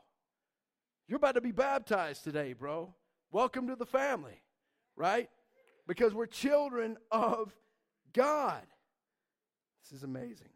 You're 1.07 1.17
about 1.17 1.35
to 1.35 1.41
be 1.41 1.51
baptized 1.51 2.23
today, 2.23 2.53
bro. 2.53 2.93
Welcome 3.31 3.67
to 3.67 3.75
the 3.75 3.85
family, 3.85 4.41
right? 4.95 5.29
Because 5.87 6.13
we're 6.13 6.27
children 6.27 6.97
of 7.11 7.55
God. 8.13 8.61
This 9.83 9.97
is 9.97 10.03
amazing. 10.03 10.49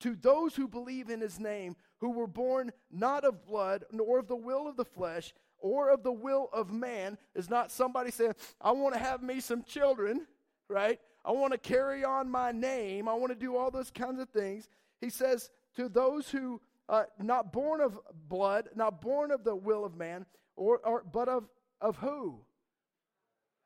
To 0.00 0.16
those 0.16 0.56
who 0.56 0.66
believe 0.66 1.10
in 1.10 1.20
his 1.20 1.38
name, 1.38 1.76
who 1.98 2.10
were 2.10 2.26
born 2.26 2.72
not 2.90 3.24
of 3.24 3.46
blood, 3.46 3.84
nor 3.92 4.18
of 4.18 4.26
the 4.26 4.36
will 4.36 4.66
of 4.66 4.76
the 4.76 4.84
flesh, 4.84 5.32
or 5.62 5.90
of 5.90 6.02
the 6.02 6.12
will 6.12 6.48
of 6.52 6.72
man, 6.72 7.16
is 7.34 7.48
not 7.48 7.70
somebody 7.70 8.10
saying, 8.10 8.34
I 8.60 8.72
want 8.72 8.94
to 8.94 9.00
have 9.00 9.22
me 9.22 9.40
some 9.40 9.62
children, 9.62 10.26
right? 10.68 11.00
I 11.24 11.32
want 11.32 11.52
to 11.52 11.58
carry 11.58 12.04
on 12.04 12.30
my 12.30 12.52
name. 12.52 13.08
I 13.08 13.14
want 13.14 13.32
to 13.32 13.38
do 13.38 13.56
all 13.56 13.70
those 13.70 13.90
kinds 13.90 14.20
of 14.20 14.28
things. 14.28 14.68
He 15.00 15.08
says, 15.08 15.50
to 15.76 15.88
those 15.88 16.28
who 16.28 16.60
uh, 16.88 17.04
not 17.18 17.52
born 17.52 17.80
of 17.80 17.98
blood, 18.28 18.68
not 18.74 19.00
born 19.00 19.30
of 19.30 19.44
the 19.44 19.54
will 19.54 19.84
of 19.84 19.96
man, 19.96 20.26
or, 20.56 20.78
or 20.84 21.04
but 21.10 21.28
of, 21.28 21.48
of 21.80 21.96
who? 21.96 22.40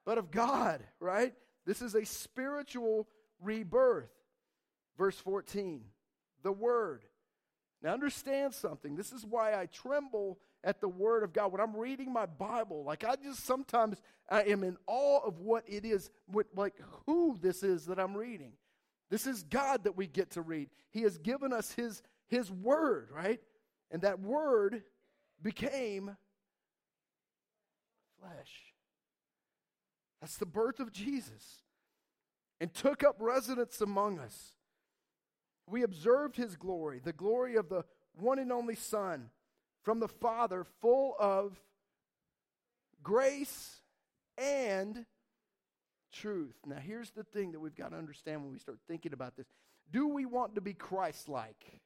But 0.04 0.18
of 0.18 0.30
God, 0.30 0.84
right? 1.00 1.34
This 1.64 1.82
is 1.82 1.94
a 1.94 2.04
spiritual 2.04 3.08
rebirth. 3.40 4.10
Verse 4.96 5.18
14, 5.18 5.82
the 6.42 6.52
Word. 6.52 7.04
Now, 7.82 7.92
understand 7.92 8.54
something. 8.54 8.96
This 8.96 9.12
is 9.12 9.26
why 9.26 9.60
I 9.60 9.66
tremble 9.66 10.38
at 10.66 10.80
the 10.80 10.88
Word 10.88 11.22
of 11.22 11.32
God. 11.32 11.52
When 11.52 11.60
I'm 11.60 11.76
reading 11.76 12.12
my 12.12 12.26
Bible, 12.26 12.84
like 12.84 13.04
I 13.04 13.14
just 13.14 13.46
sometimes 13.46 14.02
I 14.28 14.42
am 14.42 14.64
in 14.64 14.76
awe 14.86 15.20
of 15.24 15.38
what 15.38 15.62
it 15.66 15.86
is, 15.86 16.10
what, 16.26 16.48
like 16.54 16.74
who 17.06 17.38
this 17.40 17.62
is 17.62 17.86
that 17.86 18.00
I'm 18.00 18.16
reading. 18.16 18.52
This 19.08 19.28
is 19.28 19.44
God 19.44 19.84
that 19.84 19.96
we 19.96 20.08
get 20.08 20.32
to 20.32 20.42
read. 20.42 20.68
He 20.90 21.02
has 21.02 21.16
given 21.18 21.52
us 21.52 21.70
His, 21.70 22.02
His 22.26 22.50
Word, 22.50 23.10
right? 23.14 23.40
And 23.92 24.02
that 24.02 24.18
Word 24.18 24.82
became 25.40 26.16
flesh. 28.20 28.52
That's 30.20 30.36
the 30.36 30.46
birth 30.46 30.80
of 30.80 30.92
Jesus. 30.92 31.62
And 32.60 32.74
took 32.74 33.04
up 33.04 33.16
residence 33.20 33.80
among 33.80 34.18
us. 34.18 34.54
We 35.68 35.82
observed 35.82 36.36
his 36.36 36.56
glory, 36.56 37.00
the 37.04 37.12
glory 37.12 37.56
of 37.56 37.68
the 37.68 37.84
one 38.14 38.38
and 38.38 38.50
only 38.50 38.76
Son 38.76 39.30
from 39.86 40.00
the 40.00 40.08
Father, 40.08 40.66
full 40.80 41.14
of 41.16 41.56
grace 43.04 43.82
and 44.36 45.06
truth. 46.12 46.56
Now, 46.66 46.80
here's 46.84 47.12
the 47.12 47.22
thing 47.22 47.52
that 47.52 47.60
we've 47.60 47.76
got 47.76 47.92
to 47.92 47.96
understand 47.96 48.42
when 48.42 48.50
we 48.50 48.58
start 48.58 48.78
thinking 48.88 49.12
about 49.12 49.36
this. 49.36 49.46
Do 49.92 50.08
we 50.08 50.26
want 50.26 50.56
to 50.56 50.60
be 50.60 50.74
Christ 50.74 51.28
like? 51.28 51.80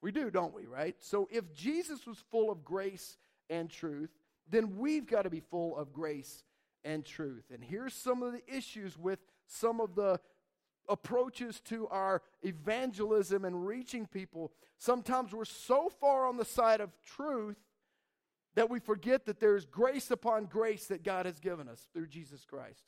We 0.00 0.10
do, 0.10 0.30
don't 0.30 0.54
we, 0.54 0.64
right? 0.64 0.96
So, 1.00 1.28
if 1.30 1.52
Jesus 1.52 2.06
was 2.06 2.16
full 2.30 2.50
of 2.50 2.64
grace 2.64 3.18
and 3.50 3.68
truth, 3.68 4.08
then 4.48 4.78
we've 4.78 5.06
got 5.06 5.22
to 5.22 5.30
be 5.30 5.40
full 5.40 5.76
of 5.76 5.92
grace 5.92 6.44
and 6.82 7.04
truth. 7.04 7.44
And 7.52 7.62
here's 7.62 7.92
some 7.92 8.22
of 8.22 8.32
the 8.32 8.42
issues 8.48 8.96
with 8.96 9.18
some 9.46 9.82
of 9.82 9.94
the 9.94 10.18
approaches 10.88 11.60
to 11.60 11.86
our 11.88 12.22
evangelism 12.42 13.44
and 13.44 13.66
reaching 13.66 14.06
people. 14.06 14.52
Sometimes 14.78 15.32
we're 15.32 15.44
so 15.44 15.90
far 16.00 16.26
on 16.26 16.36
the 16.36 16.44
side 16.44 16.80
of 16.80 16.90
truth 17.04 17.56
that 18.54 18.70
we 18.70 18.78
forget 18.80 19.26
that 19.26 19.40
there's 19.40 19.66
grace 19.66 20.10
upon 20.10 20.46
grace 20.46 20.86
that 20.86 21.04
God 21.04 21.26
has 21.26 21.38
given 21.38 21.68
us 21.68 21.88
through 21.92 22.08
Jesus 22.08 22.44
Christ. 22.44 22.82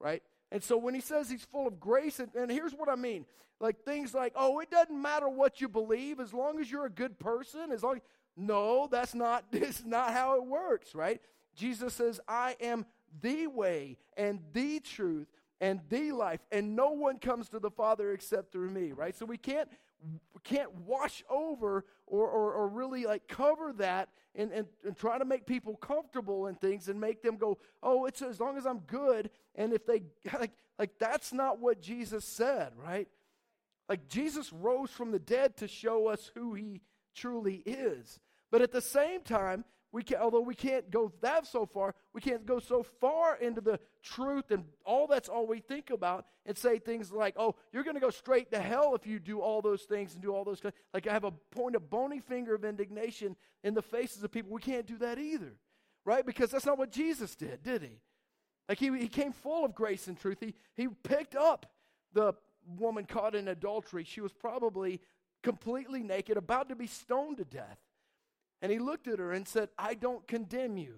Right? 0.00 0.22
And 0.52 0.62
so 0.62 0.76
when 0.76 0.94
he 0.94 1.00
says 1.00 1.28
he's 1.28 1.44
full 1.44 1.66
of 1.66 1.80
grace, 1.80 2.20
and, 2.20 2.34
and 2.34 2.50
here's 2.50 2.72
what 2.72 2.88
I 2.88 2.94
mean 2.94 3.26
like 3.58 3.84
things 3.84 4.12
like, 4.12 4.34
oh, 4.36 4.60
it 4.60 4.70
doesn't 4.70 5.00
matter 5.00 5.28
what 5.28 5.60
you 5.60 5.68
believe 5.68 6.20
as 6.20 6.34
long 6.34 6.60
as 6.60 6.70
you're 6.70 6.84
a 6.84 6.90
good 6.90 7.18
person, 7.18 7.72
as 7.72 7.82
long 7.82 8.00
no, 8.36 8.86
that's 8.90 9.14
not 9.14 9.44
this 9.50 9.82
not 9.84 10.12
how 10.12 10.36
it 10.36 10.44
works, 10.44 10.94
right? 10.94 11.20
Jesus 11.54 11.94
says, 11.94 12.20
I 12.28 12.56
am 12.60 12.84
the 13.20 13.46
way 13.46 13.96
and 14.16 14.40
the 14.52 14.80
truth 14.80 15.28
and 15.60 15.80
the 15.88 16.12
life, 16.12 16.40
and 16.52 16.76
no 16.76 16.90
one 16.90 17.18
comes 17.18 17.48
to 17.50 17.58
the 17.58 17.70
Father 17.70 18.12
except 18.12 18.52
through 18.52 18.70
me, 18.70 18.92
right? 18.92 19.16
So 19.16 19.24
we 19.24 19.38
can't 19.38 19.68
can't 20.44 20.72
wash 20.80 21.24
over 21.28 21.84
or, 22.06 22.28
or, 22.28 22.52
or 22.52 22.68
really 22.68 23.06
like 23.06 23.26
cover 23.26 23.72
that 23.72 24.10
and, 24.34 24.52
and, 24.52 24.66
and 24.84 24.96
try 24.96 25.18
to 25.18 25.24
make 25.24 25.46
people 25.46 25.74
comfortable 25.76 26.46
and 26.46 26.60
things 26.60 26.88
and 26.88 27.00
make 27.00 27.22
them 27.22 27.36
go, 27.36 27.58
oh, 27.82 28.04
it's 28.04 28.22
as 28.22 28.38
long 28.38 28.56
as 28.58 28.66
I'm 28.66 28.80
good. 28.80 29.30
And 29.54 29.72
if 29.72 29.86
they 29.86 30.02
like 30.38 30.52
like 30.78 30.98
that's 30.98 31.32
not 31.32 31.58
what 31.60 31.80
Jesus 31.80 32.24
said, 32.24 32.72
right? 32.76 33.08
Like 33.88 34.08
Jesus 34.08 34.52
rose 34.52 34.90
from 34.90 35.12
the 35.12 35.18
dead 35.18 35.56
to 35.58 35.68
show 35.68 36.08
us 36.08 36.30
who 36.34 36.54
he 36.54 36.82
truly 37.14 37.62
is. 37.64 38.20
But 38.50 38.62
at 38.62 38.72
the 38.72 38.80
same 38.80 39.22
time, 39.22 39.64
we 39.96 40.02
can, 40.02 40.18
although 40.18 40.42
we 40.42 40.54
can't 40.54 40.90
go 40.90 41.10
that 41.22 41.46
so 41.46 41.64
far, 41.64 41.94
we 42.12 42.20
can't 42.20 42.44
go 42.44 42.58
so 42.58 42.82
far 42.82 43.36
into 43.36 43.62
the 43.62 43.80
truth 44.02 44.50
and 44.50 44.66
all 44.84 45.06
that's 45.06 45.26
all 45.26 45.46
we 45.46 45.58
think 45.58 45.88
about 45.88 46.26
and 46.44 46.54
say 46.54 46.78
things 46.78 47.10
like, 47.10 47.34
oh, 47.38 47.54
you're 47.72 47.82
going 47.82 47.94
to 47.94 48.00
go 48.00 48.10
straight 48.10 48.50
to 48.50 48.60
hell 48.60 48.94
if 48.94 49.06
you 49.06 49.18
do 49.18 49.40
all 49.40 49.62
those 49.62 49.84
things 49.84 50.12
and 50.12 50.22
do 50.22 50.34
all 50.34 50.44
those. 50.44 50.60
Like 50.92 51.06
I 51.06 51.14
have 51.14 51.24
a 51.24 51.30
point 51.30 51.76
a 51.76 51.80
bony 51.80 52.20
finger 52.20 52.54
of 52.54 52.62
indignation 52.62 53.36
in 53.64 53.72
the 53.72 53.80
faces 53.80 54.22
of 54.22 54.30
people. 54.30 54.52
We 54.52 54.60
can't 54.60 54.86
do 54.86 54.98
that 54.98 55.18
either, 55.18 55.54
right? 56.04 56.26
Because 56.26 56.50
that's 56.50 56.66
not 56.66 56.76
what 56.76 56.92
Jesus 56.92 57.34
did, 57.34 57.62
did 57.62 57.80
he? 57.80 58.02
Like 58.68 58.78
he, 58.78 58.94
he 58.98 59.08
came 59.08 59.32
full 59.32 59.64
of 59.64 59.74
grace 59.74 60.08
and 60.08 60.20
truth. 60.20 60.36
He, 60.40 60.52
he 60.74 60.88
picked 61.04 61.34
up 61.34 61.72
the 62.12 62.34
woman 62.78 63.06
caught 63.06 63.34
in 63.34 63.48
adultery. 63.48 64.04
She 64.04 64.20
was 64.20 64.34
probably 64.34 65.00
completely 65.42 66.02
naked, 66.02 66.36
about 66.36 66.68
to 66.68 66.76
be 66.76 66.86
stoned 66.86 67.38
to 67.38 67.46
death. 67.46 67.78
And 68.62 68.72
he 68.72 68.78
looked 68.78 69.08
at 69.08 69.18
her 69.18 69.32
and 69.32 69.46
said, 69.46 69.68
I 69.78 69.94
don't 69.94 70.26
condemn 70.26 70.76
you 70.76 70.96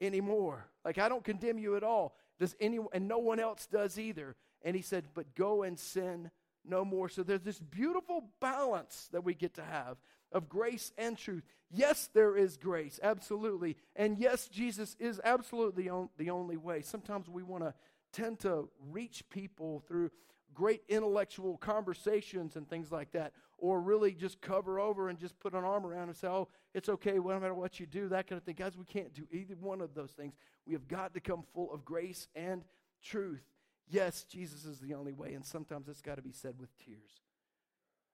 anymore. 0.00 0.68
Like, 0.84 0.98
I 0.98 1.08
don't 1.08 1.24
condemn 1.24 1.58
you 1.58 1.76
at 1.76 1.82
all. 1.82 2.14
Does 2.38 2.54
anyone, 2.60 2.88
and 2.92 3.08
no 3.08 3.18
one 3.18 3.40
else 3.40 3.66
does 3.66 3.98
either. 3.98 4.36
And 4.62 4.76
he 4.76 4.82
said, 4.82 5.04
But 5.14 5.34
go 5.34 5.62
and 5.62 5.78
sin 5.78 6.30
no 6.64 6.84
more. 6.84 7.08
So 7.08 7.22
there's 7.22 7.42
this 7.42 7.58
beautiful 7.58 8.24
balance 8.40 9.08
that 9.12 9.24
we 9.24 9.34
get 9.34 9.54
to 9.54 9.64
have 9.64 9.96
of 10.30 10.48
grace 10.48 10.92
and 10.96 11.16
truth. 11.16 11.44
Yes, 11.70 12.08
there 12.12 12.36
is 12.36 12.56
grace, 12.56 12.98
absolutely. 13.02 13.76
And 13.96 14.18
yes, 14.18 14.48
Jesus 14.48 14.96
is 14.98 15.20
absolutely 15.24 15.88
on, 15.88 16.08
the 16.18 16.30
only 16.30 16.56
way. 16.56 16.82
Sometimes 16.82 17.28
we 17.28 17.42
want 17.42 17.64
to 17.64 17.74
tend 18.12 18.40
to 18.40 18.68
reach 18.90 19.24
people 19.30 19.82
through 19.86 20.10
great 20.54 20.82
intellectual 20.88 21.56
conversations 21.56 22.56
and 22.56 22.68
things 22.68 22.90
like 22.92 23.12
that, 23.12 23.32
or 23.58 23.80
really 23.80 24.12
just 24.12 24.40
cover 24.40 24.80
over 24.80 25.08
and 25.08 25.18
just 25.18 25.38
put 25.38 25.54
an 25.54 25.64
arm 25.64 25.86
around 25.86 26.08
and 26.08 26.16
say, 26.16 26.28
oh, 26.28 26.48
it's 26.74 26.88
okay, 26.88 27.12
no 27.12 27.40
matter 27.40 27.54
what 27.54 27.78
you 27.78 27.86
do, 27.86 28.08
that 28.08 28.26
kind 28.26 28.38
of 28.38 28.44
thing. 28.44 28.56
Guys, 28.58 28.76
we 28.76 28.84
can't 28.84 29.14
do 29.14 29.26
either 29.32 29.54
one 29.60 29.80
of 29.80 29.94
those 29.94 30.10
things. 30.10 30.34
We 30.66 30.72
have 30.72 30.88
got 30.88 31.14
to 31.14 31.20
come 31.20 31.44
full 31.54 31.72
of 31.72 31.84
grace 31.84 32.28
and 32.34 32.62
truth. 33.02 33.42
Yes, 33.88 34.24
Jesus 34.24 34.64
is 34.64 34.78
the 34.80 34.94
only 34.94 35.12
way, 35.12 35.34
and 35.34 35.44
sometimes 35.44 35.88
it's 35.88 36.02
got 36.02 36.16
to 36.16 36.22
be 36.22 36.32
said 36.32 36.54
with 36.58 36.70
tears. 36.78 37.20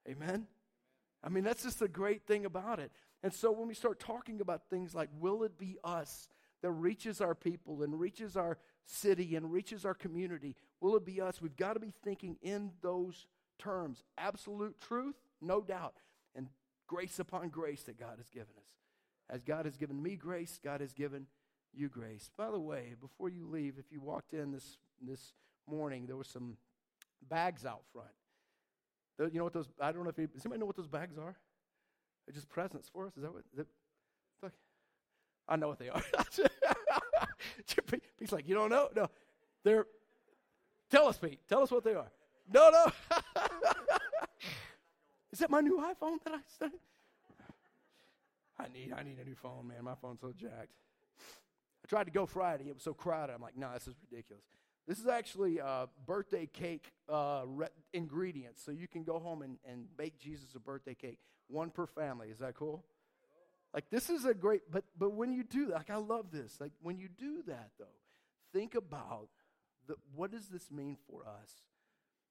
Amen? 0.08 0.46
I 1.22 1.28
mean, 1.28 1.44
that's 1.44 1.64
just 1.64 1.80
the 1.80 1.88
great 1.88 2.26
thing 2.26 2.44
about 2.44 2.78
it. 2.78 2.90
And 3.22 3.32
so 3.32 3.50
when 3.50 3.68
we 3.68 3.74
start 3.74 3.98
talking 3.98 4.40
about 4.40 4.68
things 4.70 4.94
like, 4.94 5.08
will 5.18 5.42
it 5.42 5.58
be 5.58 5.76
us 5.82 6.28
that 6.62 6.70
reaches 6.70 7.20
our 7.20 7.34
people 7.34 7.82
and 7.82 7.98
reaches 7.98 8.36
our 8.36 8.58
city 8.84 9.36
and 9.36 9.52
reaches 9.52 9.84
our 9.84 9.94
community, 9.94 10.56
will 10.80 10.96
it 10.96 11.04
be 11.04 11.20
us? 11.20 11.40
We've 11.40 11.56
got 11.56 11.74
to 11.74 11.80
be 11.80 11.92
thinking 12.04 12.36
in 12.42 12.72
those 12.82 13.26
terms. 13.58 14.04
Absolute 14.16 14.80
truth, 14.80 15.16
no 15.40 15.60
doubt, 15.60 15.94
and 16.34 16.48
grace 16.86 17.18
upon 17.18 17.48
grace 17.48 17.82
that 17.84 17.98
God 17.98 18.18
has 18.18 18.28
given 18.30 18.54
us. 18.58 18.70
As 19.30 19.42
God 19.42 19.66
has 19.66 19.76
given 19.76 20.02
me 20.02 20.16
grace, 20.16 20.58
God 20.62 20.80
has 20.80 20.92
given 20.92 21.26
you 21.74 21.88
grace. 21.88 22.30
By 22.36 22.50
the 22.50 22.60
way, 22.60 22.94
before 23.00 23.28
you 23.28 23.46
leave, 23.46 23.74
if 23.78 23.92
you 23.92 24.00
walked 24.00 24.32
in 24.32 24.52
this, 24.52 24.78
this 25.02 25.34
morning, 25.68 26.06
there 26.06 26.16
were 26.16 26.24
some 26.24 26.56
bags 27.28 27.66
out 27.66 27.82
front. 27.92 28.08
You 29.32 29.38
know 29.38 29.44
what 29.44 29.52
those, 29.52 29.68
I 29.80 29.92
don't 29.92 30.04
know 30.04 30.10
if 30.10 30.18
you, 30.18 30.28
does 30.28 30.46
anybody 30.46 30.60
know 30.60 30.66
what 30.66 30.76
those 30.76 30.86
bags 30.86 31.18
are? 31.18 31.36
They're 32.26 32.34
just 32.34 32.48
presents 32.48 32.88
for 32.88 33.06
us. 33.06 33.16
Is 33.16 33.22
that 33.22 33.32
what, 33.32 33.42
is 33.52 33.58
it, 33.60 33.66
I 35.48 35.56
know 35.56 35.68
what 35.68 35.78
they 35.78 35.88
are. 35.88 36.02
He's 38.18 38.32
like, 38.32 38.46
you 38.46 38.54
don't 38.54 38.70
know? 38.70 38.90
No. 38.94 39.08
They're, 39.64 39.86
tell 40.90 41.08
us, 41.08 41.18
Pete. 41.18 41.40
Tell 41.48 41.62
us 41.62 41.70
what 41.70 41.84
they 41.84 41.94
are. 41.94 42.10
No, 42.52 42.70
no. 42.70 42.92
Is 45.32 45.38
that 45.40 45.50
my 45.50 45.60
new 45.60 45.78
iPhone 45.78 46.22
that 46.24 46.34
I 46.34 46.40
said? 46.58 46.72
I 48.58 48.66
need, 48.72 48.92
I 48.96 49.02
need 49.02 49.18
a 49.18 49.24
new 49.24 49.36
phone, 49.36 49.68
man. 49.68 49.84
My 49.84 49.94
phone's 49.94 50.20
so 50.20 50.32
jacked. 50.32 50.72
I 51.84 51.88
tried 51.88 52.04
to 52.04 52.10
go 52.10 52.26
Friday. 52.26 52.64
It 52.68 52.74
was 52.74 52.82
so 52.82 52.94
crowded. 52.94 53.34
I'm 53.34 53.42
like, 53.42 53.56
no, 53.56 53.68
nah, 53.68 53.74
this 53.74 53.86
is 53.86 53.94
ridiculous. 54.10 54.42
This 54.86 54.98
is 54.98 55.06
actually 55.06 55.60
uh, 55.60 55.86
birthday 56.06 56.46
cake 56.46 56.92
uh, 57.08 57.42
re- 57.46 57.68
ingredients. 57.92 58.62
So 58.64 58.72
you 58.72 58.88
can 58.88 59.04
go 59.04 59.18
home 59.18 59.42
and, 59.42 59.58
and 59.68 59.84
bake 59.96 60.18
Jesus 60.18 60.54
a 60.56 60.60
birthday 60.60 60.94
cake. 60.94 61.18
One 61.48 61.70
per 61.70 61.86
family. 61.86 62.28
Is 62.28 62.38
that 62.38 62.54
cool? 62.54 62.84
Like 63.74 63.90
this 63.90 64.08
is 64.08 64.24
a 64.24 64.32
great, 64.32 64.62
but 64.70 64.84
but 64.98 65.12
when 65.12 65.32
you 65.32 65.44
do 65.44 65.66
that, 65.66 65.74
like 65.74 65.90
I 65.90 65.96
love 65.96 66.30
this. 66.32 66.58
Like 66.60 66.72
when 66.80 66.98
you 66.98 67.08
do 67.08 67.42
that 67.46 67.70
though, 67.78 67.84
think 68.52 68.74
about 68.74 69.28
the, 69.88 69.96
what 70.14 70.30
does 70.30 70.46
this 70.48 70.70
mean 70.70 70.96
for 71.10 71.22
us? 71.26 71.50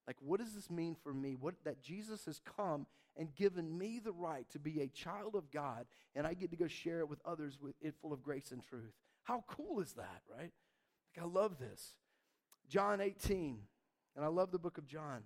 Like 0.08 0.18
what 0.22 0.40
does 0.40 0.54
this 0.54 0.70
mean 0.70 0.96
for 1.04 1.14
me? 1.14 1.36
What 1.38 1.56
that 1.66 1.84
Jesus 1.84 2.26
has 2.26 2.40
come 2.40 2.86
and 3.18 3.36
given 3.36 3.78
me 3.78 4.00
the 4.04 4.14
right 4.14 4.50
to 4.52 4.60
be 4.60 4.82
a 4.82 4.88
child 4.88 5.36
of 5.36 5.52
God, 5.52 5.86
and 6.16 6.26
I 6.26 6.34
get 6.34 6.52
to 6.52 6.58
go 6.58 6.68
share 6.68 7.00
it 7.00 7.10
with 7.10 7.20
others 7.26 7.58
with 7.62 7.76
it 7.82 7.96
full 8.02 8.14
of 8.14 8.24
grace 8.24 8.52
and 8.52 8.64
truth. 8.64 8.94
How 9.24 9.44
cool 9.48 9.82
is 9.82 9.94
that, 9.94 10.22
right? 10.32 10.52
Like 11.16 11.24
I 11.24 11.28
love 11.28 11.58
this. 11.60 11.96
John 12.70 13.02
18, 13.02 13.60
and 14.16 14.26
I 14.26 14.28
love 14.28 14.52
the 14.52 14.60
book 14.60 14.78
of 14.78 14.88
John. 14.88 15.24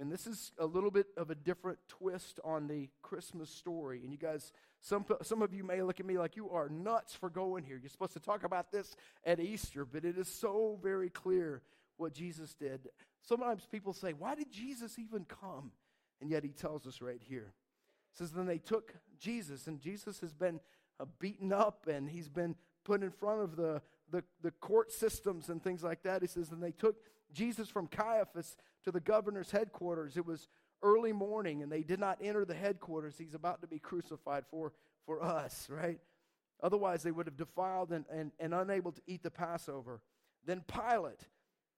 And 0.00 0.12
this 0.12 0.26
is 0.26 0.52
a 0.58 0.66
little 0.66 0.90
bit 0.90 1.06
of 1.16 1.30
a 1.30 1.34
different 1.34 1.78
twist 1.88 2.38
on 2.44 2.68
the 2.68 2.88
Christmas 3.02 3.50
story. 3.50 4.00
And 4.02 4.12
you 4.12 4.18
guys, 4.18 4.52
some, 4.80 5.04
some 5.22 5.42
of 5.42 5.52
you 5.52 5.64
may 5.64 5.82
look 5.82 5.98
at 5.98 6.06
me 6.06 6.18
like 6.18 6.36
you 6.36 6.50
are 6.50 6.68
nuts 6.68 7.14
for 7.14 7.28
going 7.28 7.64
here. 7.64 7.78
You're 7.80 7.90
supposed 7.90 8.12
to 8.12 8.20
talk 8.20 8.44
about 8.44 8.70
this 8.70 8.94
at 9.24 9.40
Easter, 9.40 9.84
but 9.84 10.04
it 10.04 10.16
is 10.16 10.28
so 10.28 10.78
very 10.82 11.10
clear 11.10 11.62
what 11.96 12.14
Jesus 12.14 12.54
did. 12.54 12.88
Sometimes 13.22 13.66
people 13.70 13.92
say, 13.92 14.12
Why 14.12 14.36
did 14.36 14.52
Jesus 14.52 14.98
even 14.98 15.24
come? 15.24 15.72
And 16.20 16.30
yet 16.30 16.44
he 16.44 16.50
tells 16.50 16.86
us 16.86 17.02
right 17.02 17.20
here. 17.28 17.52
It 18.12 18.18
says, 18.18 18.30
Then 18.30 18.46
they 18.46 18.58
took 18.58 18.94
Jesus, 19.18 19.66
and 19.66 19.80
Jesus 19.80 20.20
has 20.20 20.32
been 20.32 20.60
uh, 21.00 21.06
beaten 21.18 21.52
up 21.52 21.86
and 21.86 22.08
he's 22.08 22.28
been 22.28 22.54
put 22.84 23.02
in 23.02 23.10
front 23.10 23.40
of 23.42 23.56
the, 23.56 23.82
the, 24.10 24.24
the 24.42 24.50
court 24.50 24.92
systems 24.92 25.48
and 25.48 25.62
things 25.62 25.82
like 25.82 26.02
that. 26.04 26.22
He 26.22 26.28
says, 26.28 26.50
And 26.50 26.62
they 26.62 26.72
took 26.72 26.96
Jesus 27.32 27.68
from 27.68 27.86
Caiaphas 27.86 28.56
to 28.84 28.92
the 28.92 29.00
governor's 29.00 29.50
headquarters. 29.50 30.16
It 30.16 30.26
was 30.26 30.48
early 30.82 31.12
morning, 31.12 31.62
and 31.62 31.70
they 31.70 31.82
did 31.82 32.00
not 32.00 32.18
enter 32.20 32.44
the 32.44 32.54
headquarters. 32.54 33.16
He's 33.18 33.34
about 33.34 33.60
to 33.62 33.66
be 33.66 33.78
crucified 33.78 34.44
for, 34.50 34.72
for 35.06 35.22
us, 35.22 35.68
right? 35.70 36.00
Otherwise, 36.62 37.02
they 37.02 37.10
would 37.10 37.26
have 37.26 37.36
defiled 37.36 37.92
and, 37.92 38.04
and, 38.10 38.32
and 38.38 38.54
unable 38.54 38.92
to 38.92 39.00
eat 39.06 39.22
the 39.22 39.30
Passover. 39.30 40.00
Then 40.44 40.62
Pilate 40.66 41.28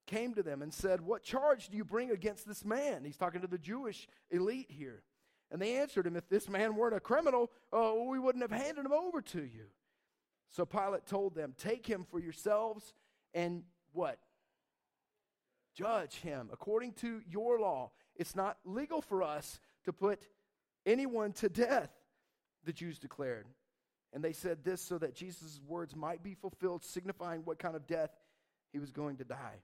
came 0.07 0.35
to 0.35 0.43
them 0.43 0.63
and 0.63 0.73
said, 0.73 1.01
What 1.01 1.23
charge 1.23 1.69
do 1.69 1.77
you 1.77 1.85
bring 1.85 2.11
against 2.11 2.47
this 2.47 2.65
man? 2.65 3.05
He's 3.05 3.17
talking 3.17 3.43
to 3.43 3.47
the 3.47 3.59
Jewish 3.59 4.09
elite 4.31 4.71
here. 4.71 5.03
And 5.51 5.61
they 5.61 5.77
answered 5.77 6.07
him, 6.07 6.17
If 6.17 6.29
this 6.29 6.49
man 6.49 6.77
weren't 6.77 6.97
a 6.97 7.01
criminal, 7.01 7.51
uh, 7.73 7.93
we 8.09 8.19
wouldn't 8.19 8.43
have 8.43 8.59
handed 8.59 8.87
him 8.87 8.93
over 8.93 9.21
to 9.21 9.43
you. 9.43 9.67
So 10.51 10.65
Pilate 10.65 11.07
told 11.07 11.35
them, 11.35 11.55
Take 11.57 11.87
him 11.87 12.07
for 12.11 12.19
yourselves 12.19 12.95
and 13.35 13.63
what? 13.93 14.19
Judge 15.75 16.17
him 16.17 16.49
according 16.53 16.93
to 16.95 17.21
your 17.29 17.61
law. 17.61 17.91
It's 18.17 18.37
not 18.37 18.59
legal 18.65 19.01
for 19.01 19.23
us 19.23 19.61
to 19.85 19.93
put 19.93 20.21
anyone 20.85 21.33
to 21.35 21.49
death, 21.49 21.91
the 22.65 22.73
Jews 22.73 22.99
declared. 22.99 23.47
And 24.13 24.25
they 24.25 24.33
said 24.33 24.65
this 24.65 24.83
so 24.83 24.99
that 24.99 25.15
Jesus' 25.15 25.61
words 25.67 25.95
might 25.95 26.23
be 26.23 26.35
fulfilled, 26.35 26.85
signifying 26.85 27.43
what 27.45 27.59
kind 27.59 27.77
of 27.77 27.87
death 27.87 28.11
he 28.73 28.79
was 28.79 28.91
going 28.91 29.17
to 29.19 29.25
die. 29.25 29.63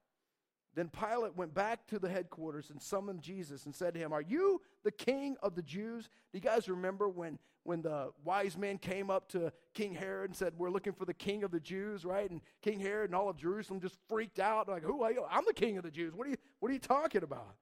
Then 0.75 0.91
Pilate 0.91 1.35
went 1.37 1.55
back 1.55 1.87
to 1.89 1.99
the 1.99 2.09
headquarters 2.09 2.71
and 2.71 2.81
summoned 2.81 3.23
Jesus 3.23 3.65
and 3.65 3.75
said 3.75 3.95
to 3.95 4.01
him, 4.01 4.13
Are 4.13 4.23
you 4.23 4.61
the 4.85 4.93
king 4.93 5.37
of 5.43 5.55
the 5.55 5.63
Jews? 5.63 6.05
Do 6.05 6.39
you 6.39 6.41
guys 6.41 6.69
remember 6.69 7.09
when, 7.09 7.39
when 7.67 7.83
the 7.83 8.13
wise 8.25 8.57
men 8.57 8.79
came 8.79 9.11
up 9.11 9.29
to 9.31 9.53
King 9.75 9.95
Herod 9.95 10.31
and 10.31 10.37
said, 10.37 10.55
We're 10.57 10.71
looking 10.71 10.93
for 10.93 11.05
the 11.05 11.15
king 11.15 11.43
of 11.43 11.51
the 11.51 11.61
Jews, 11.61 12.05
right? 12.05 12.31
And 12.31 12.41
King 12.63 12.81
Herod 12.81 13.11
and 13.11 13.15
all 13.15 13.29
of 13.29 13.37
Jerusalem 13.37 13.81
just 13.81 13.99
freaked 14.09 14.39
out, 14.39 14.69
like, 14.69 14.83
Who 14.83 15.03
are 15.03 15.13
you? 15.13 15.25
I'm 15.31 15.45
the 15.47 15.53
king 15.53 15.77
of 15.77 15.85
the 15.85 15.91
Jews. 15.91 16.15
What 16.15 16.27
are 16.27 16.31
you, 16.31 16.37
what 16.61 16.71
are 16.71 16.75
you 16.75 16.81
talking 16.81 17.23
about? 17.23 17.57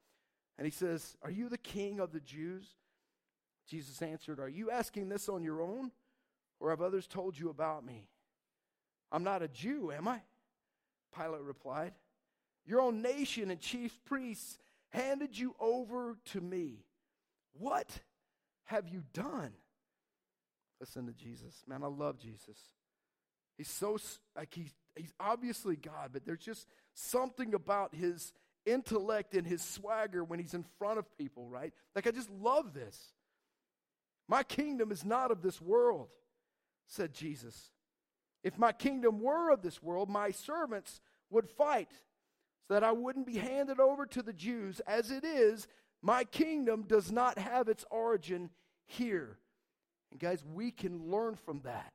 And 0.59 0.65
he 0.67 0.71
says, 0.71 1.17
Are 1.23 1.31
you 1.31 1.49
the 1.49 1.59
king 1.59 2.01
of 2.01 2.13
the 2.13 2.21
Jews? 2.21 2.67
Jesus 3.69 4.03
answered, 4.03 4.39
Are 4.39 4.49
you 4.49 4.71
asking 4.71 5.09
this 5.09 5.29
on 5.29 5.43
your 5.43 5.63
own, 5.63 5.91
or 6.61 6.71
have 6.71 6.83
others 6.83 7.07
told 7.07 7.39
you 7.39 7.49
about 7.51 7.85
me? 7.85 8.09
I'm 9.11 9.25
not 9.25 9.43
a 9.43 9.49
Jew, 9.49 9.93
am 9.93 10.09
I? 10.09 10.21
Pilate 11.17 11.43
replied. 11.43 11.93
Your 12.67 12.81
own 12.81 13.03
nation 13.03 13.51
and 13.51 13.61
chief 13.61 13.97
priests 14.05 14.59
handed 14.91 15.37
you 15.37 15.55
over 15.61 16.17
to 16.27 16.41
me. 16.41 16.85
What 17.53 18.01
have 18.65 18.89
you 18.89 19.05
done? 19.13 19.53
Listen 20.85 21.07
to 21.07 21.15
Jesus. 21.15 21.65
Man, 21.67 21.83
I 21.83 21.87
love 21.87 22.19
Jesus. 22.19 22.59
He's 23.57 23.71
so, 23.71 23.97
like, 24.37 24.53
he's, 24.53 24.75
he's 24.95 25.15
obviously 25.19 25.77
God, 25.77 26.11
but 26.13 26.27
there's 26.27 26.45
just 26.45 26.69
something 26.93 27.55
about 27.55 27.95
his 27.95 28.35
intellect 28.67 29.33
and 29.35 29.47
his 29.47 29.63
swagger 29.63 30.23
when 30.23 30.39
he's 30.39 30.53
in 30.53 30.67
front 30.79 30.99
of 30.99 31.17
people, 31.17 31.49
right? 31.49 31.73
Like, 31.95 32.07
I 32.07 32.11
just 32.11 32.29
love 32.29 32.75
this. 32.75 33.15
My 34.29 34.43
kingdom 34.43 34.93
is 34.93 35.07
not 35.07 35.31
of 35.31 35.41
this 35.41 35.59
world, 35.59 36.09
said 36.87 37.15
Jesus. 37.15 37.71
If 38.43 38.59
my 38.59 38.73
kingdom 38.73 39.23
were 39.23 39.51
of 39.51 39.63
this 39.63 39.83
world, 39.83 40.11
my 40.11 40.33
servants 40.33 41.01
would 41.31 41.49
fight 41.49 41.93
so 42.69 42.75
that 42.75 42.85
I 42.85 42.93
wouldn't 42.93 43.27
be 43.27 43.39
handed 43.39 43.81
over 43.81 44.05
to 44.05 44.23
the 44.23 44.35
Jews. 44.35 44.83
As 44.87 45.11
it 45.11 45.25
is, 45.25 45.67
my 46.03 46.25
kingdom 46.25 46.85
does 46.87 47.11
not 47.11 47.39
have 47.39 47.71
its 47.71 47.87
origin 47.91 48.51
here. 48.85 49.39
And 50.15 50.21
guys, 50.21 50.45
we 50.55 50.71
can 50.71 51.11
learn 51.11 51.35
from 51.35 51.61
that. 51.65 51.93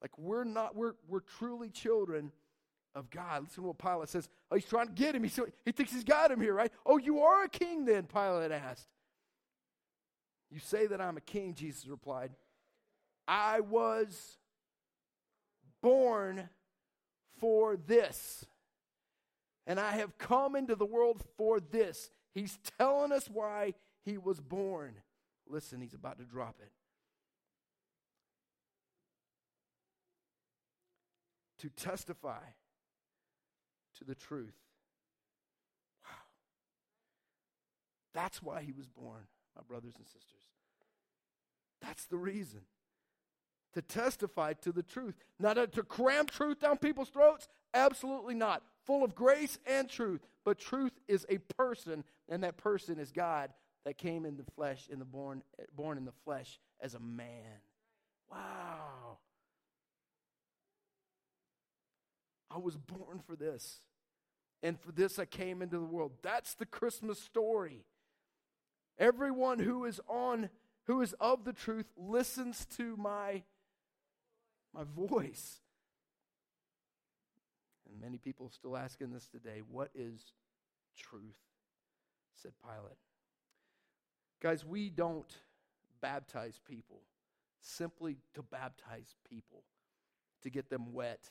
Like 0.00 0.16
we're 0.16 0.44
not, 0.44 0.74
we're, 0.74 0.94
we're 1.06 1.20
truly 1.20 1.68
children 1.68 2.32
of 2.94 3.10
God. 3.10 3.42
Listen 3.42 3.62
to 3.62 3.68
what 3.68 3.78
Pilate 3.78 4.08
says. 4.08 4.26
Oh, 4.50 4.56
he's 4.56 4.64
trying 4.64 4.86
to 4.86 4.92
get 4.94 5.14
him. 5.14 5.22
He, 5.22 5.30
he 5.66 5.72
thinks 5.72 5.92
he's 5.92 6.02
got 6.02 6.30
him 6.30 6.40
here, 6.40 6.54
right? 6.54 6.72
Oh, 6.86 6.96
you 6.96 7.20
are 7.20 7.44
a 7.44 7.48
king 7.48 7.84
then, 7.84 8.04
Pilate 8.04 8.52
asked. 8.52 8.88
You 10.50 10.60
say 10.60 10.86
that 10.86 10.98
I'm 10.98 11.18
a 11.18 11.20
king, 11.20 11.52
Jesus 11.52 11.86
replied. 11.86 12.30
I 13.26 13.60
was 13.60 14.38
born 15.82 16.48
for 17.38 17.76
this 17.76 18.46
and 19.66 19.78
I 19.78 19.92
have 19.92 20.16
come 20.16 20.56
into 20.56 20.74
the 20.74 20.86
world 20.86 21.22
for 21.36 21.60
this. 21.60 22.10
He's 22.32 22.58
telling 22.78 23.12
us 23.12 23.28
why 23.30 23.74
he 24.06 24.16
was 24.16 24.40
born. 24.40 24.94
Listen, 25.46 25.82
he's 25.82 25.92
about 25.92 26.16
to 26.18 26.24
drop 26.24 26.56
it. 26.62 26.72
To 31.58 31.68
testify 31.70 32.42
to 33.98 34.04
the 34.04 34.14
truth. 34.14 34.54
Wow. 36.04 36.10
That's 38.14 38.42
why 38.42 38.62
he 38.62 38.72
was 38.72 38.86
born, 38.86 39.26
my 39.56 39.62
brothers 39.66 39.94
and 39.96 40.06
sisters. 40.06 40.44
That's 41.82 42.04
the 42.06 42.16
reason. 42.16 42.60
To 43.74 43.82
testify 43.82 44.54
to 44.62 44.72
the 44.72 44.82
truth. 44.82 45.14
Not 45.38 45.54
to 45.72 45.82
cram 45.82 46.26
truth 46.26 46.60
down 46.60 46.78
people's 46.78 47.10
throats. 47.10 47.48
Absolutely 47.74 48.34
not 48.34 48.62
full 48.86 49.04
of 49.04 49.14
grace 49.14 49.58
and 49.66 49.88
truth. 49.88 50.20
But 50.44 50.58
truth 50.58 50.92
is 51.08 51.26
a 51.28 51.38
person, 51.38 52.04
and 52.28 52.42
that 52.44 52.56
person 52.56 52.98
is 52.98 53.12
God 53.12 53.50
that 53.84 53.98
came 53.98 54.24
in 54.24 54.36
the 54.36 54.44
flesh, 54.54 54.88
in 54.90 54.98
the 54.98 55.04
born, 55.04 55.42
born 55.74 55.98
in 55.98 56.04
the 56.04 56.12
flesh 56.24 56.58
as 56.80 56.94
a 56.94 57.00
man. 57.00 57.60
Wow. 58.30 59.18
I 62.50 62.58
was 62.58 62.76
born 62.76 63.20
for 63.26 63.36
this. 63.36 63.80
And 64.62 64.78
for 64.80 64.92
this 64.92 65.18
I 65.18 65.24
came 65.24 65.62
into 65.62 65.78
the 65.78 65.84
world. 65.84 66.12
That's 66.22 66.54
the 66.54 66.66
Christmas 66.66 67.20
story. 67.20 67.84
Everyone 68.98 69.58
who 69.58 69.84
is 69.84 70.00
on 70.08 70.50
who 70.86 71.02
is 71.02 71.14
of 71.20 71.44
the 71.44 71.52
truth 71.52 71.86
listens 71.96 72.66
to 72.76 72.96
my 72.96 73.42
my 74.74 74.82
voice. 74.84 75.60
And 77.88 78.00
many 78.00 78.18
people 78.18 78.50
still 78.50 78.76
asking 78.76 79.12
this 79.12 79.28
today 79.28 79.62
what 79.70 79.90
is 79.94 80.32
truth? 80.96 81.36
said 82.34 82.52
Pilate. 82.62 82.98
Guys, 84.40 84.64
we 84.64 84.90
don't 84.90 85.32
baptize 86.00 86.60
people 86.64 87.00
simply 87.60 88.16
to 88.34 88.42
baptize 88.42 89.16
people, 89.28 89.64
to 90.42 90.50
get 90.50 90.70
them 90.70 90.92
wet, 90.92 91.30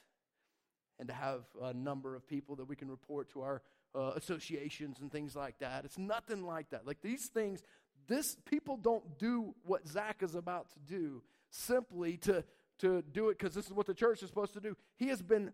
and 0.99 1.07
to 1.07 1.13
have 1.13 1.41
a 1.61 1.73
number 1.73 2.15
of 2.15 2.27
people 2.27 2.55
that 2.55 2.65
we 2.65 2.75
can 2.75 2.89
report 2.89 3.29
to 3.31 3.41
our 3.41 3.61
uh, 3.95 4.11
associations 4.15 4.99
and 4.99 5.11
things 5.11 5.35
like 5.35 5.59
that. 5.59 5.85
It's 5.85 5.97
nothing 5.97 6.45
like 6.45 6.69
that. 6.71 6.85
Like 6.85 7.01
these 7.01 7.27
things, 7.27 7.61
this 8.07 8.37
people 8.45 8.77
don't 8.77 9.17
do 9.17 9.53
what 9.63 9.87
Zach 9.87 10.21
is 10.21 10.35
about 10.35 10.69
to 10.71 10.79
do 10.79 11.23
simply 11.49 12.17
to 12.17 12.43
to 12.79 13.01
do 13.11 13.29
it 13.29 13.39
because 13.39 13.55
this 13.55 13.65
is 13.65 13.73
what 13.73 13.87
the 13.87 13.93
church 13.93 14.21
is 14.21 14.29
supposed 14.29 14.53
to 14.53 14.59
do. 14.59 14.75
He 14.97 15.07
has 15.07 15.21
been 15.21 15.51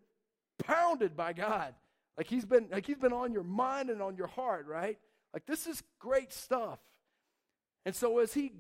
pounded 0.60 1.16
by 1.16 1.34
God. 1.34 1.74
Like 2.18 2.28
he's 2.28 2.46
been 2.46 2.68
like 2.72 2.86
he's 2.86 2.98
been 2.98 3.14
on 3.14 3.32
your 3.34 3.44
mind 3.44 3.90
and 3.90 4.02
on 4.02 4.18
your 4.18 4.28
heart, 4.28 4.68
right? 4.68 4.98
Like 5.34 5.46
this 5.46 5.66
is 5.68 5.82
great 6.00 6.32
stuff. 6.32 6.80
And 7.86 7.96
so 7.96 8.20
as 8.20 8.34
he 8.34 8.52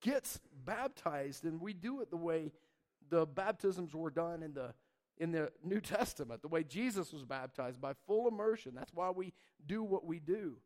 gets 0.00 0.40
baptized 0.64 1.44
and 1.44 1.60
we 1.60 1.72
do 1.72 2.00
it 2.00 2.10
the 2.10 2.16
way 2.16 2.52
the 3.10 3.26
baptisms 3.26 3.94
were 3.94 4.10
done 4.10 4.42
in 4.42 4.52
the 4.52 4.74
in 5.18 5.32
the 5.32 5.50
New 5.64 5.80
Testament, 5.80 6.42
the 6.42 6.48
way 6.48 6.64
Jesus 6.64 7.12
was 7.12 7.24
baptized 7.24 7.80
by 7.80 7.92
full 8.06 8.28
immersion. 8.28 8.72
That's 8.74 8.94
why 8.94 9.10
we 9.10 9.32
do 9.66 9.82
what 9.82 10.04
we 10.04 10.18
do. 10.18 10.56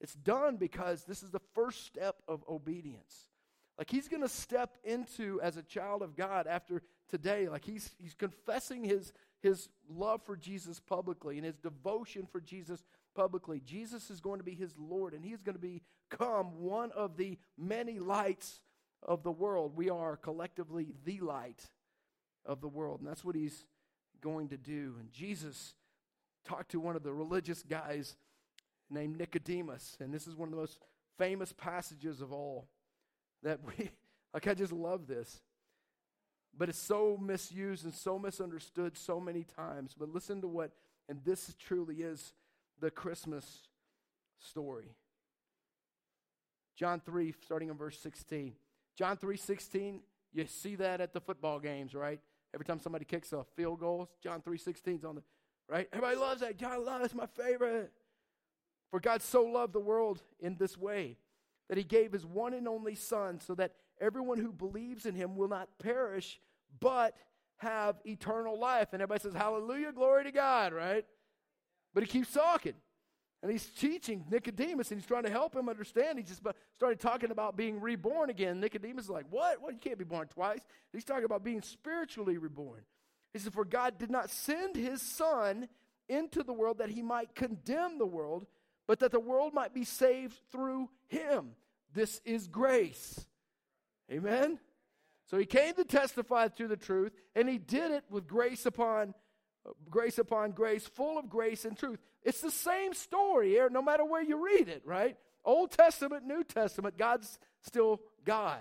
It's 0.00 0.14
done 0.14 0.56
because 0.56 1.04
this 1.04 1.22
is 1.22 1.30
the 1.30 1.42
first 1.54 1.86
step 1.86 2.16
of 2.26 2.42
obedience. 2.48 3.28
Like 3.76 3.90
he's 3.90 4.08
going 4.08 4.22
to 4.22 4.28
step 4.28 4.76
into 4.84 5.40
as 5.42 5.56
a 5.56 5.62
child 5.62 6.02
of 6.02 6.16
God 6.16 6.46
after 6.46 6.82
today. 7.08 7.48
Like 7.48 7.64
he's, 7.64 7.90
he's 7.98 8.14
confessing 8.14 8.84
his, 8.84 9.12
his 9.40 9.68
love 9.88 10.22
for 10.24 10.36
Jesus 10.36 10.80
publicly 10.80 11.36
and 11.36 11.46
his 11.46 11.56
devotion 11.56 12.26
for 12.30 12.40
Jesus 12.40 12.82
publicly. 13.14 13.60
Jesus 13.64 14.10
is 14.10 14.20
going 14.20 14.38
to 14.38 14.44
be 14.44 14.54
his 14.54 14.74
Lord, 14.78 15.14
and 15.14 15.24
he's 15.24 15.42
going 15.42 15.58
to 15.58 15.80
become 16.10 16.60
one 16.60 16.92
of 16.92 17.16
the 17.16 17.38
many 17.58 17.98
lights 17.98 18.60
of 19.02 19.22
the 19.22 19.32
world. 19.32 19.76
We 19.76 19.90
are 19.90 20.16
collectively 20.16 20.94
the 21.04 21.20
light 21.20 21.62
of 22.44 22.60
the 22.60 22.68
world, 22.68 23.00
and 23.00 23.08
that's 23.08 23.24
what 23.24 23.34
he's 23.34 23.64
going 24.20 24.48
to 24.48 24.56
do. 24.56 24.94
And 24.98 25.12
Jesus 25.12 25.74
talked 26.44 26.70
to 26.72 26.80
one 26.80 26.96
of 26.96 27.02
the 27.02 27.12
religious 27.12 27.62
guys 27.62 28.16
named 28.88 29.18
Nicodemus, 29.18 29.96
and 30.00 30.12
this 30.12 30.26
is 30.26 30.34
one 30.34 30.48
of 30.48 30.52
the 30.52 30.60
most 30.60 30.78
famous 31.18 31.52
passages 31.52 32.20
of 32.20 32.32
all 32.32 32.66
that 33.42 33.60
we, 33.64 33.90
like, 34.34 34.46
I 34.46 34.54
just 34.54 34.72
love 34.72 35.06
this. 35.06 35.40
But 36.56 36.68
it's 36.68 36.78
so 36.78 37.16
misused 37.20 37.84
and 37.84 37.94
so 37.94 38.18
misunderstood 38.18 38.96
so 38.96 39.20
many 39.20 39.44
times. 39.44 39.94
But 39.96 40.12
listen 40.12 40.40
to 40.40 40.48
what, 40.48 40.72
and 41.08 41.20
this 41.24 41.54
truly 41.58 41.96
is 41.96 42.32
the 42.80 42.90
Christmas 42.90 43.68
story. 44.40 44.96
John 46.76 47.00
3, 47.04 47.34
starting 47.44 47.68
in 47.68 47.76
verse 47.76 47.98
16. 47.98 48.54
John 48.96 49.16
3 49.16 49.36
16, 49.36 50.00
you 50.32 50.46
see 50.46 50.76
that 50.76 51.00
at 51.00 51.12
the 51.12 51.20
football 51.20 51.60
games, 51.60 51.94
right? 51.94 52.20
Every 52.52 52.64
time 52.64 52.80
somebody 52.80 53.04
kicks 53.04 53.32
a 53.32 53.44
field 53.56 53.80
goal, 53.80 54.10
John 54.22 54.42
3 54.42 54.58
16 54.58 54.96
is 54.96 55.04
on 55.04 55.16
the 55.16 55.22
right? 55.68 55.88
Everybody 55.92 56.16
loves 56.16 56.40
that. 56.40 56.56
John 56.58 56.84
loves 56.84 57.06
it's 57.06 57.14
my 57.14 57.26
favorite. 57.26 57.92
For 58.90 58.98
God 58.98 59.22
so 59.22 59.44
loved 59.44 59.72
the 59.72 59.80
world 59.80 60.20
in 60.40 60.56
this 60.56 60.76
way 60.76 61.16
that 61.68 61.78
he 61.78 61.84
gave 61.84 62.12
his 62.12 62.26
one 62.26 62.54
and 62.54 62.66
only 62.66 62.96
Son 62.96 63.40
so 63.40 63.54
that 63.54 63.74
everyone 64.00 64.38
who 64.38 64.52
believes 64.52 65.06
in 65.06 65.14
him 65.14 65.36
will 65.36 65.46
not 65.46 65.68
perish 65.78 66.40
but 66.80 67.14
have 67.58 67.96
eternal 68.04 68.58
life. 68.58 68.88
And 68.92 69.00
everybody 69.00 69.22
says, 69.22 69.34
Hallelujah, 69.34 69.92
glory 69.92 70.24
to 70.24 70.32
God, 70.32 70.72
right? 70.72 71.04
But 71.94 72.02
he 72.02 72.08
keeps 72.08 72.32
talking. 72.32 72.74
And 73.42 73.50
he's 73.50 73.66
teaching 73.66 74.24
Nicodemus 74.30 74.90
and 74.90 75.00
he's 75.00 75.06
trying 75.06 75.22
to 75.22 75.30
help 75.30 75.56
him 75.56 75.68
understand. 75.68 76.18
He 76.18 76.24
just 76.24 76.42
started 76.74 77.00
talking 77.00 77.30
about 77.30 77.56
being 77.56 77.80
reborn 77.80 78.28
again. 78.28 78.60
Nicodemus 78.60 79.04
is 79.04 79.10
like, 79.10 79.26
What? 79.30 79.62
What? 79.62 79.72
You 79.72 79.78
can't 79.78 79.98
be 79.98 80.04
born 80.04 80.28
twice. 80.28 80.60
He's 80.92 81.04
talking 81.04 81.24
about 81.24 81.42
being 81.42 81.62
spiritually 81.62 82.36
reborn. 82.36 82.82
He 83.32 83.38
said, 83.38 83.54
For 83.54 83.64
God 83.64 83.98
did 83.98 84.10
not 84.10 84.28
send 84.28 84.76
his 84.76 85.00
Son 85.00 85.68
into 86.08 86.42
the 86.42 86.52
world 86.52 86.78
that 86.78 86.90
he 86.90 87.02
might 87.02 87.34
condemn 87.34 87.96
the 87.96 88.06
world, 88.06 88.46
but 88.86 88.98
that 88.98 89.12
the 89.12 89.20
world 89.20 89.54
might 89.54 89.72
be 89.72 89.84
saved 89.84 90.38
through 90.50 90.90
him. 91.08 91.52
This 91.94 92.20
is 92.24 92.46
grace. 92.48 93.24
Amen? 94.10 94.58
So 95.30 95.38
he 95.38 95.46
came 95.46 95.74
to 95.74 95.84
testify 95.84 96.48
to 96.48 96.66
the 96.66 96.76
truth, 96.76 97.12
and 97.36 97.48
he 97.48 97.58
did 97.58 97.92
it 97.92 98.04
with 98.10 98.26
grace 98.26 98.66
upon 98.66 99.14
grace 99.88 100.18
upon 100.18 100.52
grace, 100.52 100.86
full 100.86 101.18
of 101.18 101.28
grace 101.28 101.64
and 101.64 101.76
truth. 101.76 101.98
It's 102.22 102.40
the 102.40 102.50
same 102.50 102.94
story 102.94 103.50
here, 103.50 103.68
no 103.70 103.82
matter 103.82 104.04
where 104.04 104.22
you 104.22 104.44
read 104.44 104.68
it, 104.68 104.82
right? 104.84 105.16
Old 105.44 105.70
Testament, 105.70 106.26
New 106.26 106.44
Testament, 106.44 106.98
God's 106.98 107.38
still 107.62 108.00
God. 108.24 108.60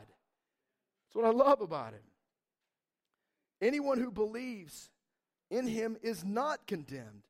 That's 1.08 1.16
what 1.16 1.26
I 1.26 1.32
love 1.32 1.62
about 1.62 1.94
him. 1.94 2.02
Anyone 3.62 4.00
who 4.00 4.12
believes 4.12 4.90
in 5.50 5.68
him 5.68 5.98
is 6.02 6.24
not 6.24 6.68
condemned, 6.68 7.24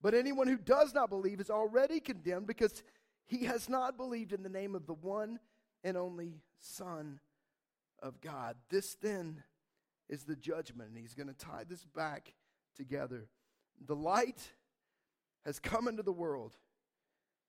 but 0.00 0.14
anyone 0.14 0.46
who 0.46 0.58
does 0.58 0.94
not 0.94 1.10
believe 1.10 1.40
is 1.40 1.50
already 1.50 1.98
condemned 1.98 2.46
because 2.46 2.82
he 3.26 3.44
has 3.46 3.68
not 3.68 3.96
believed 3.96 4.32
in 4.32 4.42
the 4.42 4.48
name 4.48 4.74
of 4.74 4.86
the 4.86 4.94
one 4.94 5.40
and 5.82 5.96
only 5.96 6.42
Son 6.60 7.18
of 8.00 8.20
God. 8.20 8.56
This 8.70 8.94
then 9.02 9.42
is 10.08 10.24
the 10.24 10.36
judgment, 10.36 10.90
and 10.90 10.98
he's 10.98 11.14
going 11.14 11.28
to 11.28 11.34
tie 11.34 11.64
this 11.68 11.84
back 11.84 12.32
together. 12.76 13.28
The 13.84 13.96
light 13.96 14.52
has 15.44 15.58
come 15.58 15.88
into 15.88 16.02
the 16.02 16.12
world, 16.12 16.56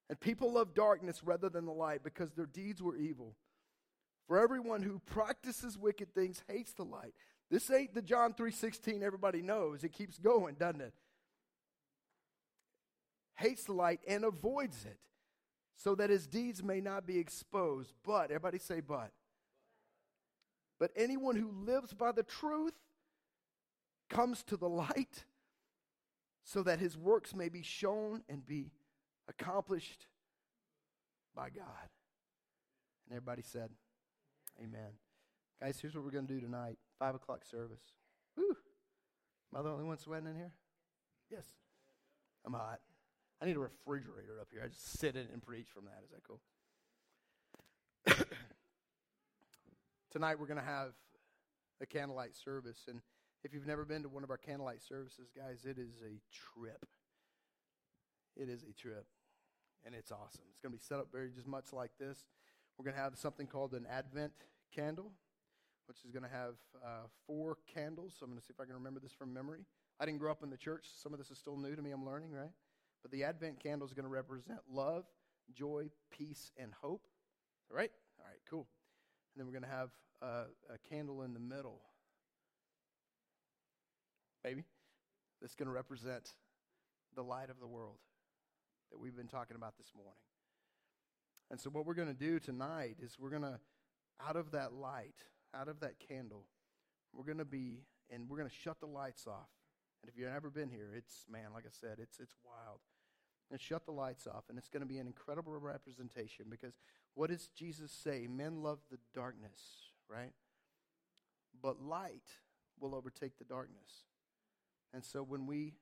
and 0.10 0.20
people 0.20 0.54
love 0.54 0.74
darkness 0.74 1.24
rather 1.24 1.50
than 1.50 1.66
the 1.66 1.72
light 1.72 2.04
because 2.04 2.32
their 2.32 2.46
deeds 2.46 2.82
were 2.82 2.96
evil. 2.96 3.36
For 4.28 4.38
everyone 4.38 4.82
who 4.82 5.00
practices 5.06 5.78
wicked 5.78 6.13
things 6.13 6.44
hates 6.48 6.74
the 6.74 6.84
light. 6.84 7.13
This 7.50 7.72
ain't 7.72 7.94
the 7.94 8.02
John 8.02 8.34
3:16 8.34 9.02
everybody 9.02 9.42
knows. 9.42 9.84
It 9.84 9.94
keeps 9.94 10.18
going, 10.18 10.56
doesn't 10.56 10.82
it? 10.82 10.94
Hates 13.36 13.66
the 13.66 13.74
light 13.74 14.02
and 14.08 14.26
avoids 14.26 14.86
it 14.86 15.00
so 15.76 15.96
that 15.96 16.10
his 16.10 16.28
deeds 16.28 16.62
may 16.62 16.82
not 16.82 17.06
be 17.06 17.20
exposed. 17.20 17.94
But 18.04 18.26
everybody 18.26 18.60
say 18.60 18.82
but. 18.82 19.12
But 20.80 20.92
anyone 20.96 21.36
who 21.36 21.52
lives 21.52 21.94
by 21.94 22.12
the 22.12 22.24
truth 22.24 22.74
comes 24.10 24.43
to 24.43 24.58
the 24.58 24.70
light 24.70 25.26
so 26.43 26.63
that 26.63 26.80
his 26.80 26.98
works 26.98 27.36
may 27.36 27.50
be 27.50 27.62
shown 27.62 28.24
and 28.30 28.46
be 28.46 28.72
accomplished 29.28 30.08
by 31.36 31.50
God. 31.50 31.89
And 33.06 33.17
everybody 33.17 33.41
said, 33.41 33.70
Amen. 34.60 34.91
Guys, 35.62 35.80
here's 35.80 35.96
what 35.96 36.04
we're 36.04 36.12
going 36.12 36.28
to 36.28 36.34
do 36.34 36.39
tonight. 36.39 36.78
Five 37.00 37.15
o'clock 37.15 37.43
service. 37.46 37.82
Woo! 38.36 38.56
Am 39.54 39.60
I 39.60 39.62
the 39.62 39.70
only 39.70 39.86
one 39.86 39.98
sweating 39.98 40.28
in 40.28 40.36
here? 40.36 40.52
Yes. 41.30 41.46
I'm 42.46 42.54
hot. 42.54 42.80
I 43.41 43.46
need 43.46 43.56
a 43.56 43.60
refrigerator 43.60 44.39
up 44.41 44.48
here. 44.52 44.62
I 44.63 44.67
just 44.67 45.00
sit 45.00 45.15
in 45.15 45.28
and 45.32 45.41
preach 45.41 45.67
from 45.74 45.86
that. 45.86 46.02
Is 46.04 46.12
that 46.12 46.24
cool? 46.24 46.39
tonight 50.12 50.39
we're 50.39 50.48
going 50.48 50.60
to 50.60 50.65
have 50.65 50.93
a 51.82 51.86
candlelight 51.86 52.36
service. 52.36 52.80
And 52.88 53.02
if 53.43 53.54
you've 53.54 53.67
never 53.67 53.86
been 53.86 54.04
to 54.04 54.10
one 54.10 54.23
of 54.23 54.30
our 54.30 54.38
candlelight 54.38 54.82
services, 54.82 55.30
guys, 55.36 55.65
it 55.65 55.78
is 55.78 56.02
a 56.02 56.19
trip. 56.32 56.86
It 58.36 58.50
is 58.50 58.63
a 58.63 58.73
trip. 58.73 59.06
And 59.86 59.95
it's 59.95 60.12
awesome. 60.12 60.43
It's 60.50 60.60
going 60.60 60.71
to 60.71 60.78
be 60.78 60.84
set 60.84 61.00
up 61.00 61.08
very 61.12 61.30
just 61.30 61.47
much 61.47 61.71
like 61.71 61.91
this. 62.00 62.26
We're 62.78 62.86
going 62.86 62.95
to 62.95 63.02
have 63.02 63.17
something 63.17 63.47
called 63.47 63.73
an 63.73 63.88
Advent 63.89 64.34
candle, 64.76 65.12
which 65.88 65.97
is 66.06 66.12
going 66.12 66.23
to 66.23 66.30
have 66.30 66.56
uh, 66.84 67.08
four 67.26 67.58
candles. 67.73 68.13
So 68.19 68.26
I'm 68.26 68.32
going 68.32 68.39
to 68.39 68.45
see 68.45 68.54
if 68.54 68.60
I 68.60 68.65
can 68.65 68.76
remember 68.76 69.00
this 69.00 69.13
from 69.13 69.34
memory. 69.34 69.65
I 70.00 70.06
didn't 70.06 70.19
grow 70.19 70.32
up 70.32 70.43
in 70.43 70.50
the 70.50 70.58
church. 70.58 70.86
Some 71.02 71.13
of 71.13 71.19
this 71.19 71.32
is 71.32 71.38
still 71.38 71.58
new 71.58 71.76
to 71.76 71.82
me. 71.82 71.91
I'm 71.91 72.06
learning, 72.06 72.32
right? 72.32 72.52
But 73.02 73.12
the 73.12 73.23
Advent 73.23 73.60
candle 73.62 73.88
is 73.88 73.93
going 73.93 74.04
to 74.04 74.10
represent 74.10 74.60
love, 74.69 75.06
joy, 75.54 75.89
peace, 76.12 76.52
and 76.58 76.71
hope. 76.82 77.08
All 77.71 77.78
right? 77.78 77.91
All 78.19 78.26
right, 78.26 78.39
cool. 78.50 78.67
And 79.34 79.39
then 79.39 79.47
we're 79.47 79.60
going 79.60 79.69
to 79.69 79.76
have 79.76 79.89
uh, 80.21 80.45
a 80.73 80.89
candle 80.89 81.21
in 81.23 81.34
the 81.34 81.39
middle. 81.39 81.82
Maybe. 84.43 84.65
That's 85.41 85.56
going 85.56 85.67
to 85.67 85.73
represent 85.73 86.32
the 87.15 87.23
light 87.23 87.50
of 87.50 87.60
the 87.60 87.67
world 87.67 87.97
that 88.91 89.00
we've 89.00 89.15
been 89.15 89.28
talking 89.28 89.56
about 89.56 89.78
this 89.78 89.91
morning. 89.95 90.19
And 91.50 91.60
so, 91.60 91.69
what 91.69 91.86
we're 91.86 91.93
going 91.93 92.08
to 92.08 92.13
do 92.13 92.39
tonight 92.39 92.97
is 93.02 93.17
we're 93.19 93.30
going 93.30 93.43
to, 93.43 93.60
out 94.28 94.36
of 94.36 94.52
that 94.52 94.73
light, 94.73 95.15
out 95.56 95.67
of 95.67 95.80
that 95.80 96.00
candle, 96.00 96.45
we're 97.13 97.26
going 97.26 97.38
to 97.38 97.45
be, 97.45 97.84
and 98.10 98.30
we're 98.30 98.38
going 98.38 98.50
to 98.50 98.56
shut 98.56 98.80
the 98.80 98.88
lights 98.88 99.28
off. 99.28 99.50
And 100.02 100.12
if 100.12 100.17
you've 100.17 100.32
never 100.32 100.50
been 100.50 100.69
here, 100.69 100.89
it's, 100.95 101.26
man, 101.30 101.54
like 101.54 101.65
I 101.65 101.71
said, 101.71 101.97
it's, 102.00 102.19
it's 102.19 102.36
wild. 102.43 102.80
And 103.50 103.62
shut 103.62 103.86
the 103.86 103.93
lights 103.93 104.28
off, 104.28 104.43
and 104.50 104.58
it's 104.58 104.67
going 104.67 104.82
to 104.82 104.88
be 104.88 104.97
an 104.97 105.08
incredible 105.08 105.54
representation 105.58 106.47
because 106.50 106.73
what 107.13 107.30
does 107.30 107.47
Jesus 107.56 107.91
say? 107.91 108.28
Men 108.30 108.62
love 108.62 108.80
the 108.91 109.00
darkness, 109.15 109.62
right? 110.10 110.34
But 111.62 111.82
light 111.82 112.28
will 112.80 112.93
overtake 112.93 113.38
the 113.38 113.45
darkness. 113.45 114.04
And 114.93 115.04
so 115.04 115.21
when 115.23 115.45
we 115.45 115.73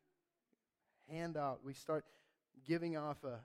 hand 1.09 1.37
out, 1.37 1.59
we 1.63 1.73
start 1.73 2.05
giving 2.65 2.97
off 2.97 3.23
a, 3.23 3.39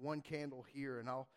one 0.00 0.20
candle 0.20 0.64
here, 0.72 0.98
and 0.98 1.08
I'll, 1.08 1.28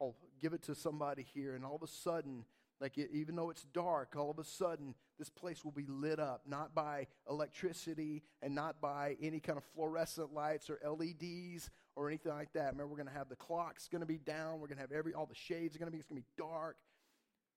I'll 0.00 0.16
give 0.40 0.52
it 0.52 0.62
to 0.64 0.74
somebody 0.74 1.26
here, 1.34 1.54
and 1.54 1.64
all 1.64 1.76
of 1.76 1.82
a 1.82 1.86
sudden, 1.86 2.44
like 2.80 2.98
it, 2.98 3.10
even 3.12 3.36
though 3.36 3.50
it's 3.50 3.64
dark, 3.72 4.14
all 4.16 4.30
of 4.30 4.38
a 4.38 4.44
sudden 4.44 4.94
this 5.18 5.30
place 5.30 5.64
will 5.64 5.72
be 5.72 5.86
lit 5.86 6.20
up, 6.20 6.42
not 6.46 6.74
by 6.74 7.06
electricity 7.28 8.22
and 8.42 8.54
not 8.54 8.80
by 8.80 9.16
any 9.22 9.40
kind 9.40 9.56
of 9.56 9.64
fluorescent 9.74 10.34
lights 10.34 10.68
or 10.68 10.78
LEDs 10.86 11.70
or 11.94 12.08
anything 12.08 12.32
like 12.32 12.52
that. 12.52 12.72
Remember, 12.72 12.88
we're 12.88 12.96
going 12.96 13.08
to 13.08 13.14
have 13.14 13.30
the 13.30 13.36
clocks 13.36 13.88
going 13.88 14.00
to 14.00 14.06
be 14.06 14.18
down. 14.18 14.60
We're 14.60 14.66
going 14.66 14.76
to 14.76 14.82
have 14.82 14.92
every 14.92 15.14
all 15.14 15.26
the 15.26 15.34
shades 15.34 15.74
are 15.74 15.78
going 15.78 15.90
to 15.90 15.92
be. 15.92 15.98
It's 15.98 16.06
going 16.06 16.20
to 16.20 16.26
be 16.26 16.42
dark, 16.42 16.76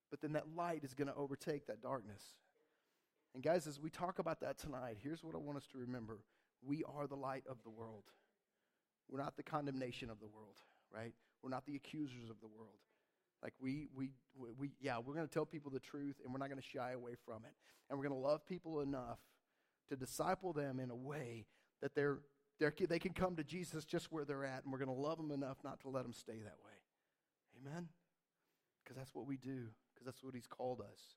but 0.10 0.22
then 0.22 0.34
that 0.34 0.46
light 0.56 0.84
is 0.84 0.94
going 0.94 1.10
to 1.10 1.16
overtake 1.16 1.68
that 1.68 1.82
darkness. 1.82 2.24
And 3.34 3.44
guys, 3.44 3.68
as 3.68 3.80
we 3.80 3.90
talk 3.90 4.20
about 4.20 4.42
that 4.42 4.58
tonight, 4.58 4.98
here's 5.02 5.24
what 5.24 5.36
I 5.36 5.38
want 5.38 5.58
us 5.58 5.68
to 5.72 5.78
remember: 5.78 6.20
we 6.62 6.84
are 6.84 7.08
the 7.08 7.16
light 7.16 7.44
of 7.50 7.58
the 7.64 7.70
world. 7.70 8.04
We're 9.10 9.22
not 9.22 9.38
the 9.38 9.44
condemnation 9.44 10.10
of 10.10 10.20
the 10.20 10.28
world, 10.28 10.58
right? 10.94 11.14
We're 11.42 11.50
not 11.50 11.66
the 11.66 11.76
accusers 11.76 12.30
of 12.30 12.40
the 12.42 12.48
world. 12.48 12.78
Like 13.42 13.54
we, 13.60 13.88
we, 13.96 14.12
we, 14.36 14.72
yeah, 14.82 14.98
we're 14.98 15.14
going 15.14 15.28
to 15.28 15.34
tell 15.34 15.46
people 15.46 15.72
the 15.72 15.80
truth, 15.80 16.18
and 16.24 16.34
we're 16.34 16.40
not 16.40 16.50
going 16.50 16.62
to 16.62 16.68
shy 16.68 16.92
away 16.92 17.14
from 17.26 17.46
it. 17.46 17.54
And 17.90 17.98
we're 17.98 18.08
going 18.08 18.22
to 18.22 18.28
love 18.28 18.46
people 18.46 18.82
enough 18.82 19.20
to 19.88 19.96
disciple 19.96 20.54
them 20.54 20.80
in 20.80 20.90
a 20.92 20.96
way 20.96 21.46
that 21.82 21.96
they're 21.96 22.20
they're, 22.60 22.74
they 22.90 23.00
can 23.00 23.14
come 23.14 23.38
to 23.38 23.44
Jesus 23.44 23.86
just 23.86 24.12
where 24.12 24.26
they're 24.26 24.44
at, 24.44 24.64
and 24.64 24.74
we're 24.74 24.80
going 24.80 24.94
to 24.94 25.02
love 25.02 25.18
them 25.18 25.32
enough 25.32 25.58
not 25.64 25.80
to 25.82 25.90
let 25.90 26.04
them 26.04 26.12
stay 26.12 26.40
that 26.44 26.58
way. 26.66 27.66
Amen? 27.66 27.88
Because 28.84 28.98
that's 28.98 29.16
what 29.16 29.26
we 29.26 29.38
do. 29.38 29.68
because 29.94 30.06
that's 30.06 30.24
what 30.24 30.36
He's 30.36 30.48
called 30.48 30.82
us 30.82 31.16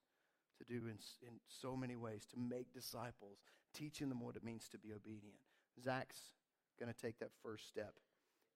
to 0.63 0.73
do 0.73 0.87
in, 0.87 0.99
in 1.27 1.35
so 1.49 1.77
many 1.77 1.97
ways 1.97 2.25
to 2.33 2.39
make 2.39 2.73
disciples, 2.73 3.39
teaching 3.75 4.09
them 4.09 4.21
what 4.21 4.37
it 4.37 4.45
means 4.45 4.69
to 4.71 4.79
be 4.79 4.93
obedient. 4.93 5.37
Zach's 5.83 6.33
going 6.79 6.93
to 6.93 6.99
take 6.99 7.19
that 7.19 7.31
first 7.43 7.69
step 7.69 7.95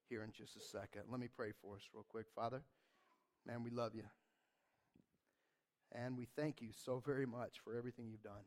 here 0.09 0.23
in 0.23 0.31
just 0.33 0.57
a 0.57 0.61
second. 0.61 1.03
Let 1.11 1.21
me 1.21 1.29
pray 1.35 1.53
for 1.63 1.77
us 1.77 1.83
real 1.93 2.05
quick. 2.09 2.27
Father, 2.35 2.63
man, 3.47 3.63
we 3.63 3.71
love 3.71 3.95
you. 3.95 4.05
And 5.93 6.17
we 6.17 6.27
thank 6.37 6.61
you 6.61 6.69
so 6.85 7.03
very 7.05 7.27
much 7.27 7.57
for 7.65 7.75
everything 7.75 8.09
you've 8.11 8.23
done. 8.23 8.45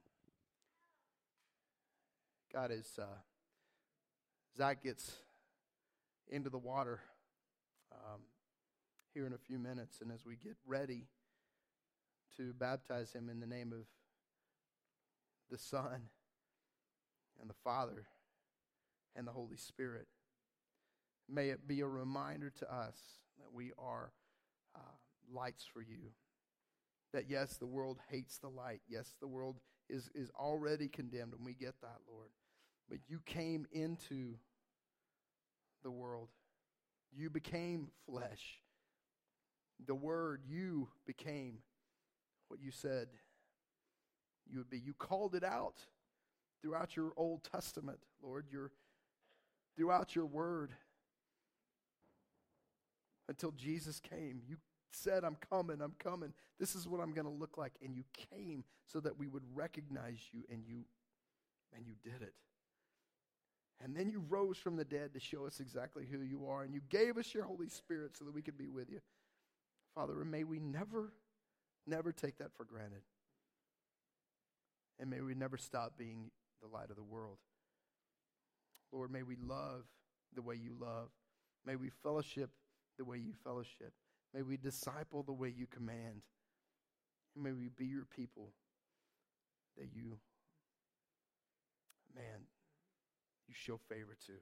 God, 2.53 2.71
as 2.71 2.87
uh, 2.99 3.05
Zach 4.57 4.83
gets 4.83 5.11
into 6.27 6.49
the 6.49 6.57
water 6.57 6.99
um, 7.91 8.21
here 9.13 9.25
in 9.25 9.33
a 9.33 9.37
few 9.37 9.57
minutes, 9.57 10.01
and 10.01 10.11
as 10.11 10.25
we 10.25 10.35
get 10.35 10.55
ready 10.65 11.05
to 12.37 12.53
baptize 12.53 13.13
him 13.13 13.29
in 13.29 13.39
the 13.39 13.47
name 13.47 13.73
of 13.73 13.85
the 15.49 15.57
Son 15.57 16.09
and 17.39 17.49
the 17.49 17.55
Father 17.63 18.07
and 19.15 19.27
the 19.27 19.31
Holy 19.31 19.57
Spirit, 19.57 20.07
may 21.27 21.49
it 21.49 21.67
be 21.67 21.81
a 21.81 21.87
reminder 21.87 22.51
to 22.59 22.73
us 22.73 22.97
that 23.39 23.53
we 23.53 23.71
are 23.77 24.11
uh, 24.75 24.79
lights 25.33 25.65
for 25.71 25.81
you. 25.81 26.11
That 27.13 27.29
yes, 27.29 27.57
the 27.57 27.65
world 27.65 27.97
hates 28.09 28.37
the 28.37 28.49
light. 28.49 28.81
Yes, 28.87 29.15
the 29.19 29.27
world 29.27 29.57
is, 29.89 30.09
is 30.13 30.29
already 30.39 30.87
condemned, 30.87 31.33
and 31.33 31.45
we 31.45 31.53
get 31.53 31.73
that, 31.81 31.97
Lord. 32.07 32.29
But 32.87 32.99
you 33.07 33.19
came 33.25 33.65
into 33.71 34.35
the 35.83 35.91
world. 35.91 36.29
You 37.15 37.29
became 37.29 37.89
flesh. 38.05 38.61
The 39.87 39.95
Word, 39.95 40.41
you 40.47 40.89
became 41.07 41.59
what 42.49 42.61
you 42.61 42.71
said 42.71 43.07
you 44.51 44.57
would 44.57 44.69
be. 44.69 44.79
You 44.79 44.93
called 44.93 45.35
it 45.35 45.43
out 45.43 45.75
throughout 46.61 46.95
your 46.95 47.13
Old 47.15 47.43
Testament, 47.43 47.99
Lord, 48.21 48.45
your, 48.51 48.71
throughout 49.77 50.15
your 50.15 50.25
Word 50.25 50.71
until 53.27 53.51
Jesus 53.51 53.99
came. 53.99 54.41
You 54.47 54.57
said, 54.91 55.23
I'm 55.23 55.37
coming, 55.49 55.81
I'm 55.81 55.95
coming. 55.99 56.33
This 56.59 56.75
is 56.75 56.87
what 56.87 56.99
I'm 56.99 57.13
going 57.13 57.27
to 57.27 57.31
look 57.31 57.57
like. 57.57 57.73
And 57.83 57.95
you 57.95 58.03
came 58.31 58.63
so 58.87 58.99
that 58.99 59.17
we 59.17 59.27
would 59.27 59.43
recognize 59.53 60.19
you, 60.31 60.43
and 60.51 60.63
you, 60.65 60.83
and 61.75 61.85
you 61.85 61.93
did 62.03 62.21
it. 62.21 62.33
And 63.81 63.95
then 63.95 64.09
you 64.09 64.21
rose 64.27 64.57
from 64.57 64.75
the 64.75 64.83
dead 64.83 65.13
to 65.13 65.19
show 65.19 65.45
us 65.45 65.61
exactly 65.61 66.05
who 66.11 66.19
you 66.19 66.47
are. 66.49 66.63
And 66.63 66.73
you 66.73 66.81
gave 66.89 67.17
us 67.17 67.33
your 67.33 67.45
Holy 67.45 67.69
Spirit 67.69 68.17
so 68.17 68.25
that 68.25 68.33
we 68.33 68.41
could 68.41 68.57
be 68.57 68.67
with 68.67 68.89
you. 68.89 68.99
Father, 69.95 70.21
and 70.21 70.29
may 70.29 70.43
we 70.43 70.59
never, 70.59 71.13
never 71.89 72.11
take 72.11 72.37
that 72.37 72.53
for 72.55 72.63
granted. 72.63 73.01
And 74.99 75.09
may 75.09 75.21
we 75.21 75.33
never 75.33 75.57
stop 75.57 75.97
being 75.97 76.31
the 76.61 76.67
light 76.67 76.89
of 76.89 76.95
the 76.95 77.03
world. 77.03 77.37
Lord, 78.91 79.11
may 79.11 79.23
we 79.23 79.35
love 79.35 79.83
the 80.35 80.41
way 80.41 80.55
you 80.55 80.75
love. 80.79 81.09
May 81.65 81.75
we 81.75 81.89
fellowship 82.03 82.49
the 82.97 83.05
way 83.05 83.17
you 83.17 83.33
fellowship. 83.43 83.93
May 84.33 84.41
we 84.41 84.57
disciple 84.57 85.23
the 85.23 85.33
way 85.33 85.53
you 85.55 85.67
command. 85.67 86.21
And 87.35 87.43
may 87.43 87.51
we 87.51 87.69
be 87.69 87.85
your 87.85 88.05
people 88.05 88.49
that 89.77 89.87
you, 89.93 90.17
man, 92.15 92.47
you 93.47 93.53
show 93.55 93.79
favor 93.89 94.17
to. 94.27 94.33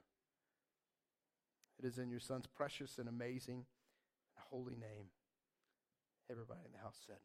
It 1.79 1.85
is 1.85 1.99
in 1.99 2.09
your 2.09 2.19
Son's 2.19 2.47
precious 2.47 2.97
and 2.97 3.07
amazing 3.07 3.65
and 4.35 4.45
holy 4.49 4.73
name. 4.73 5.11
Everybody 6.29 6.61
in 6.65 6.71
the 6.71 6.79
house 6.79 6.97
said. 7.05 7.17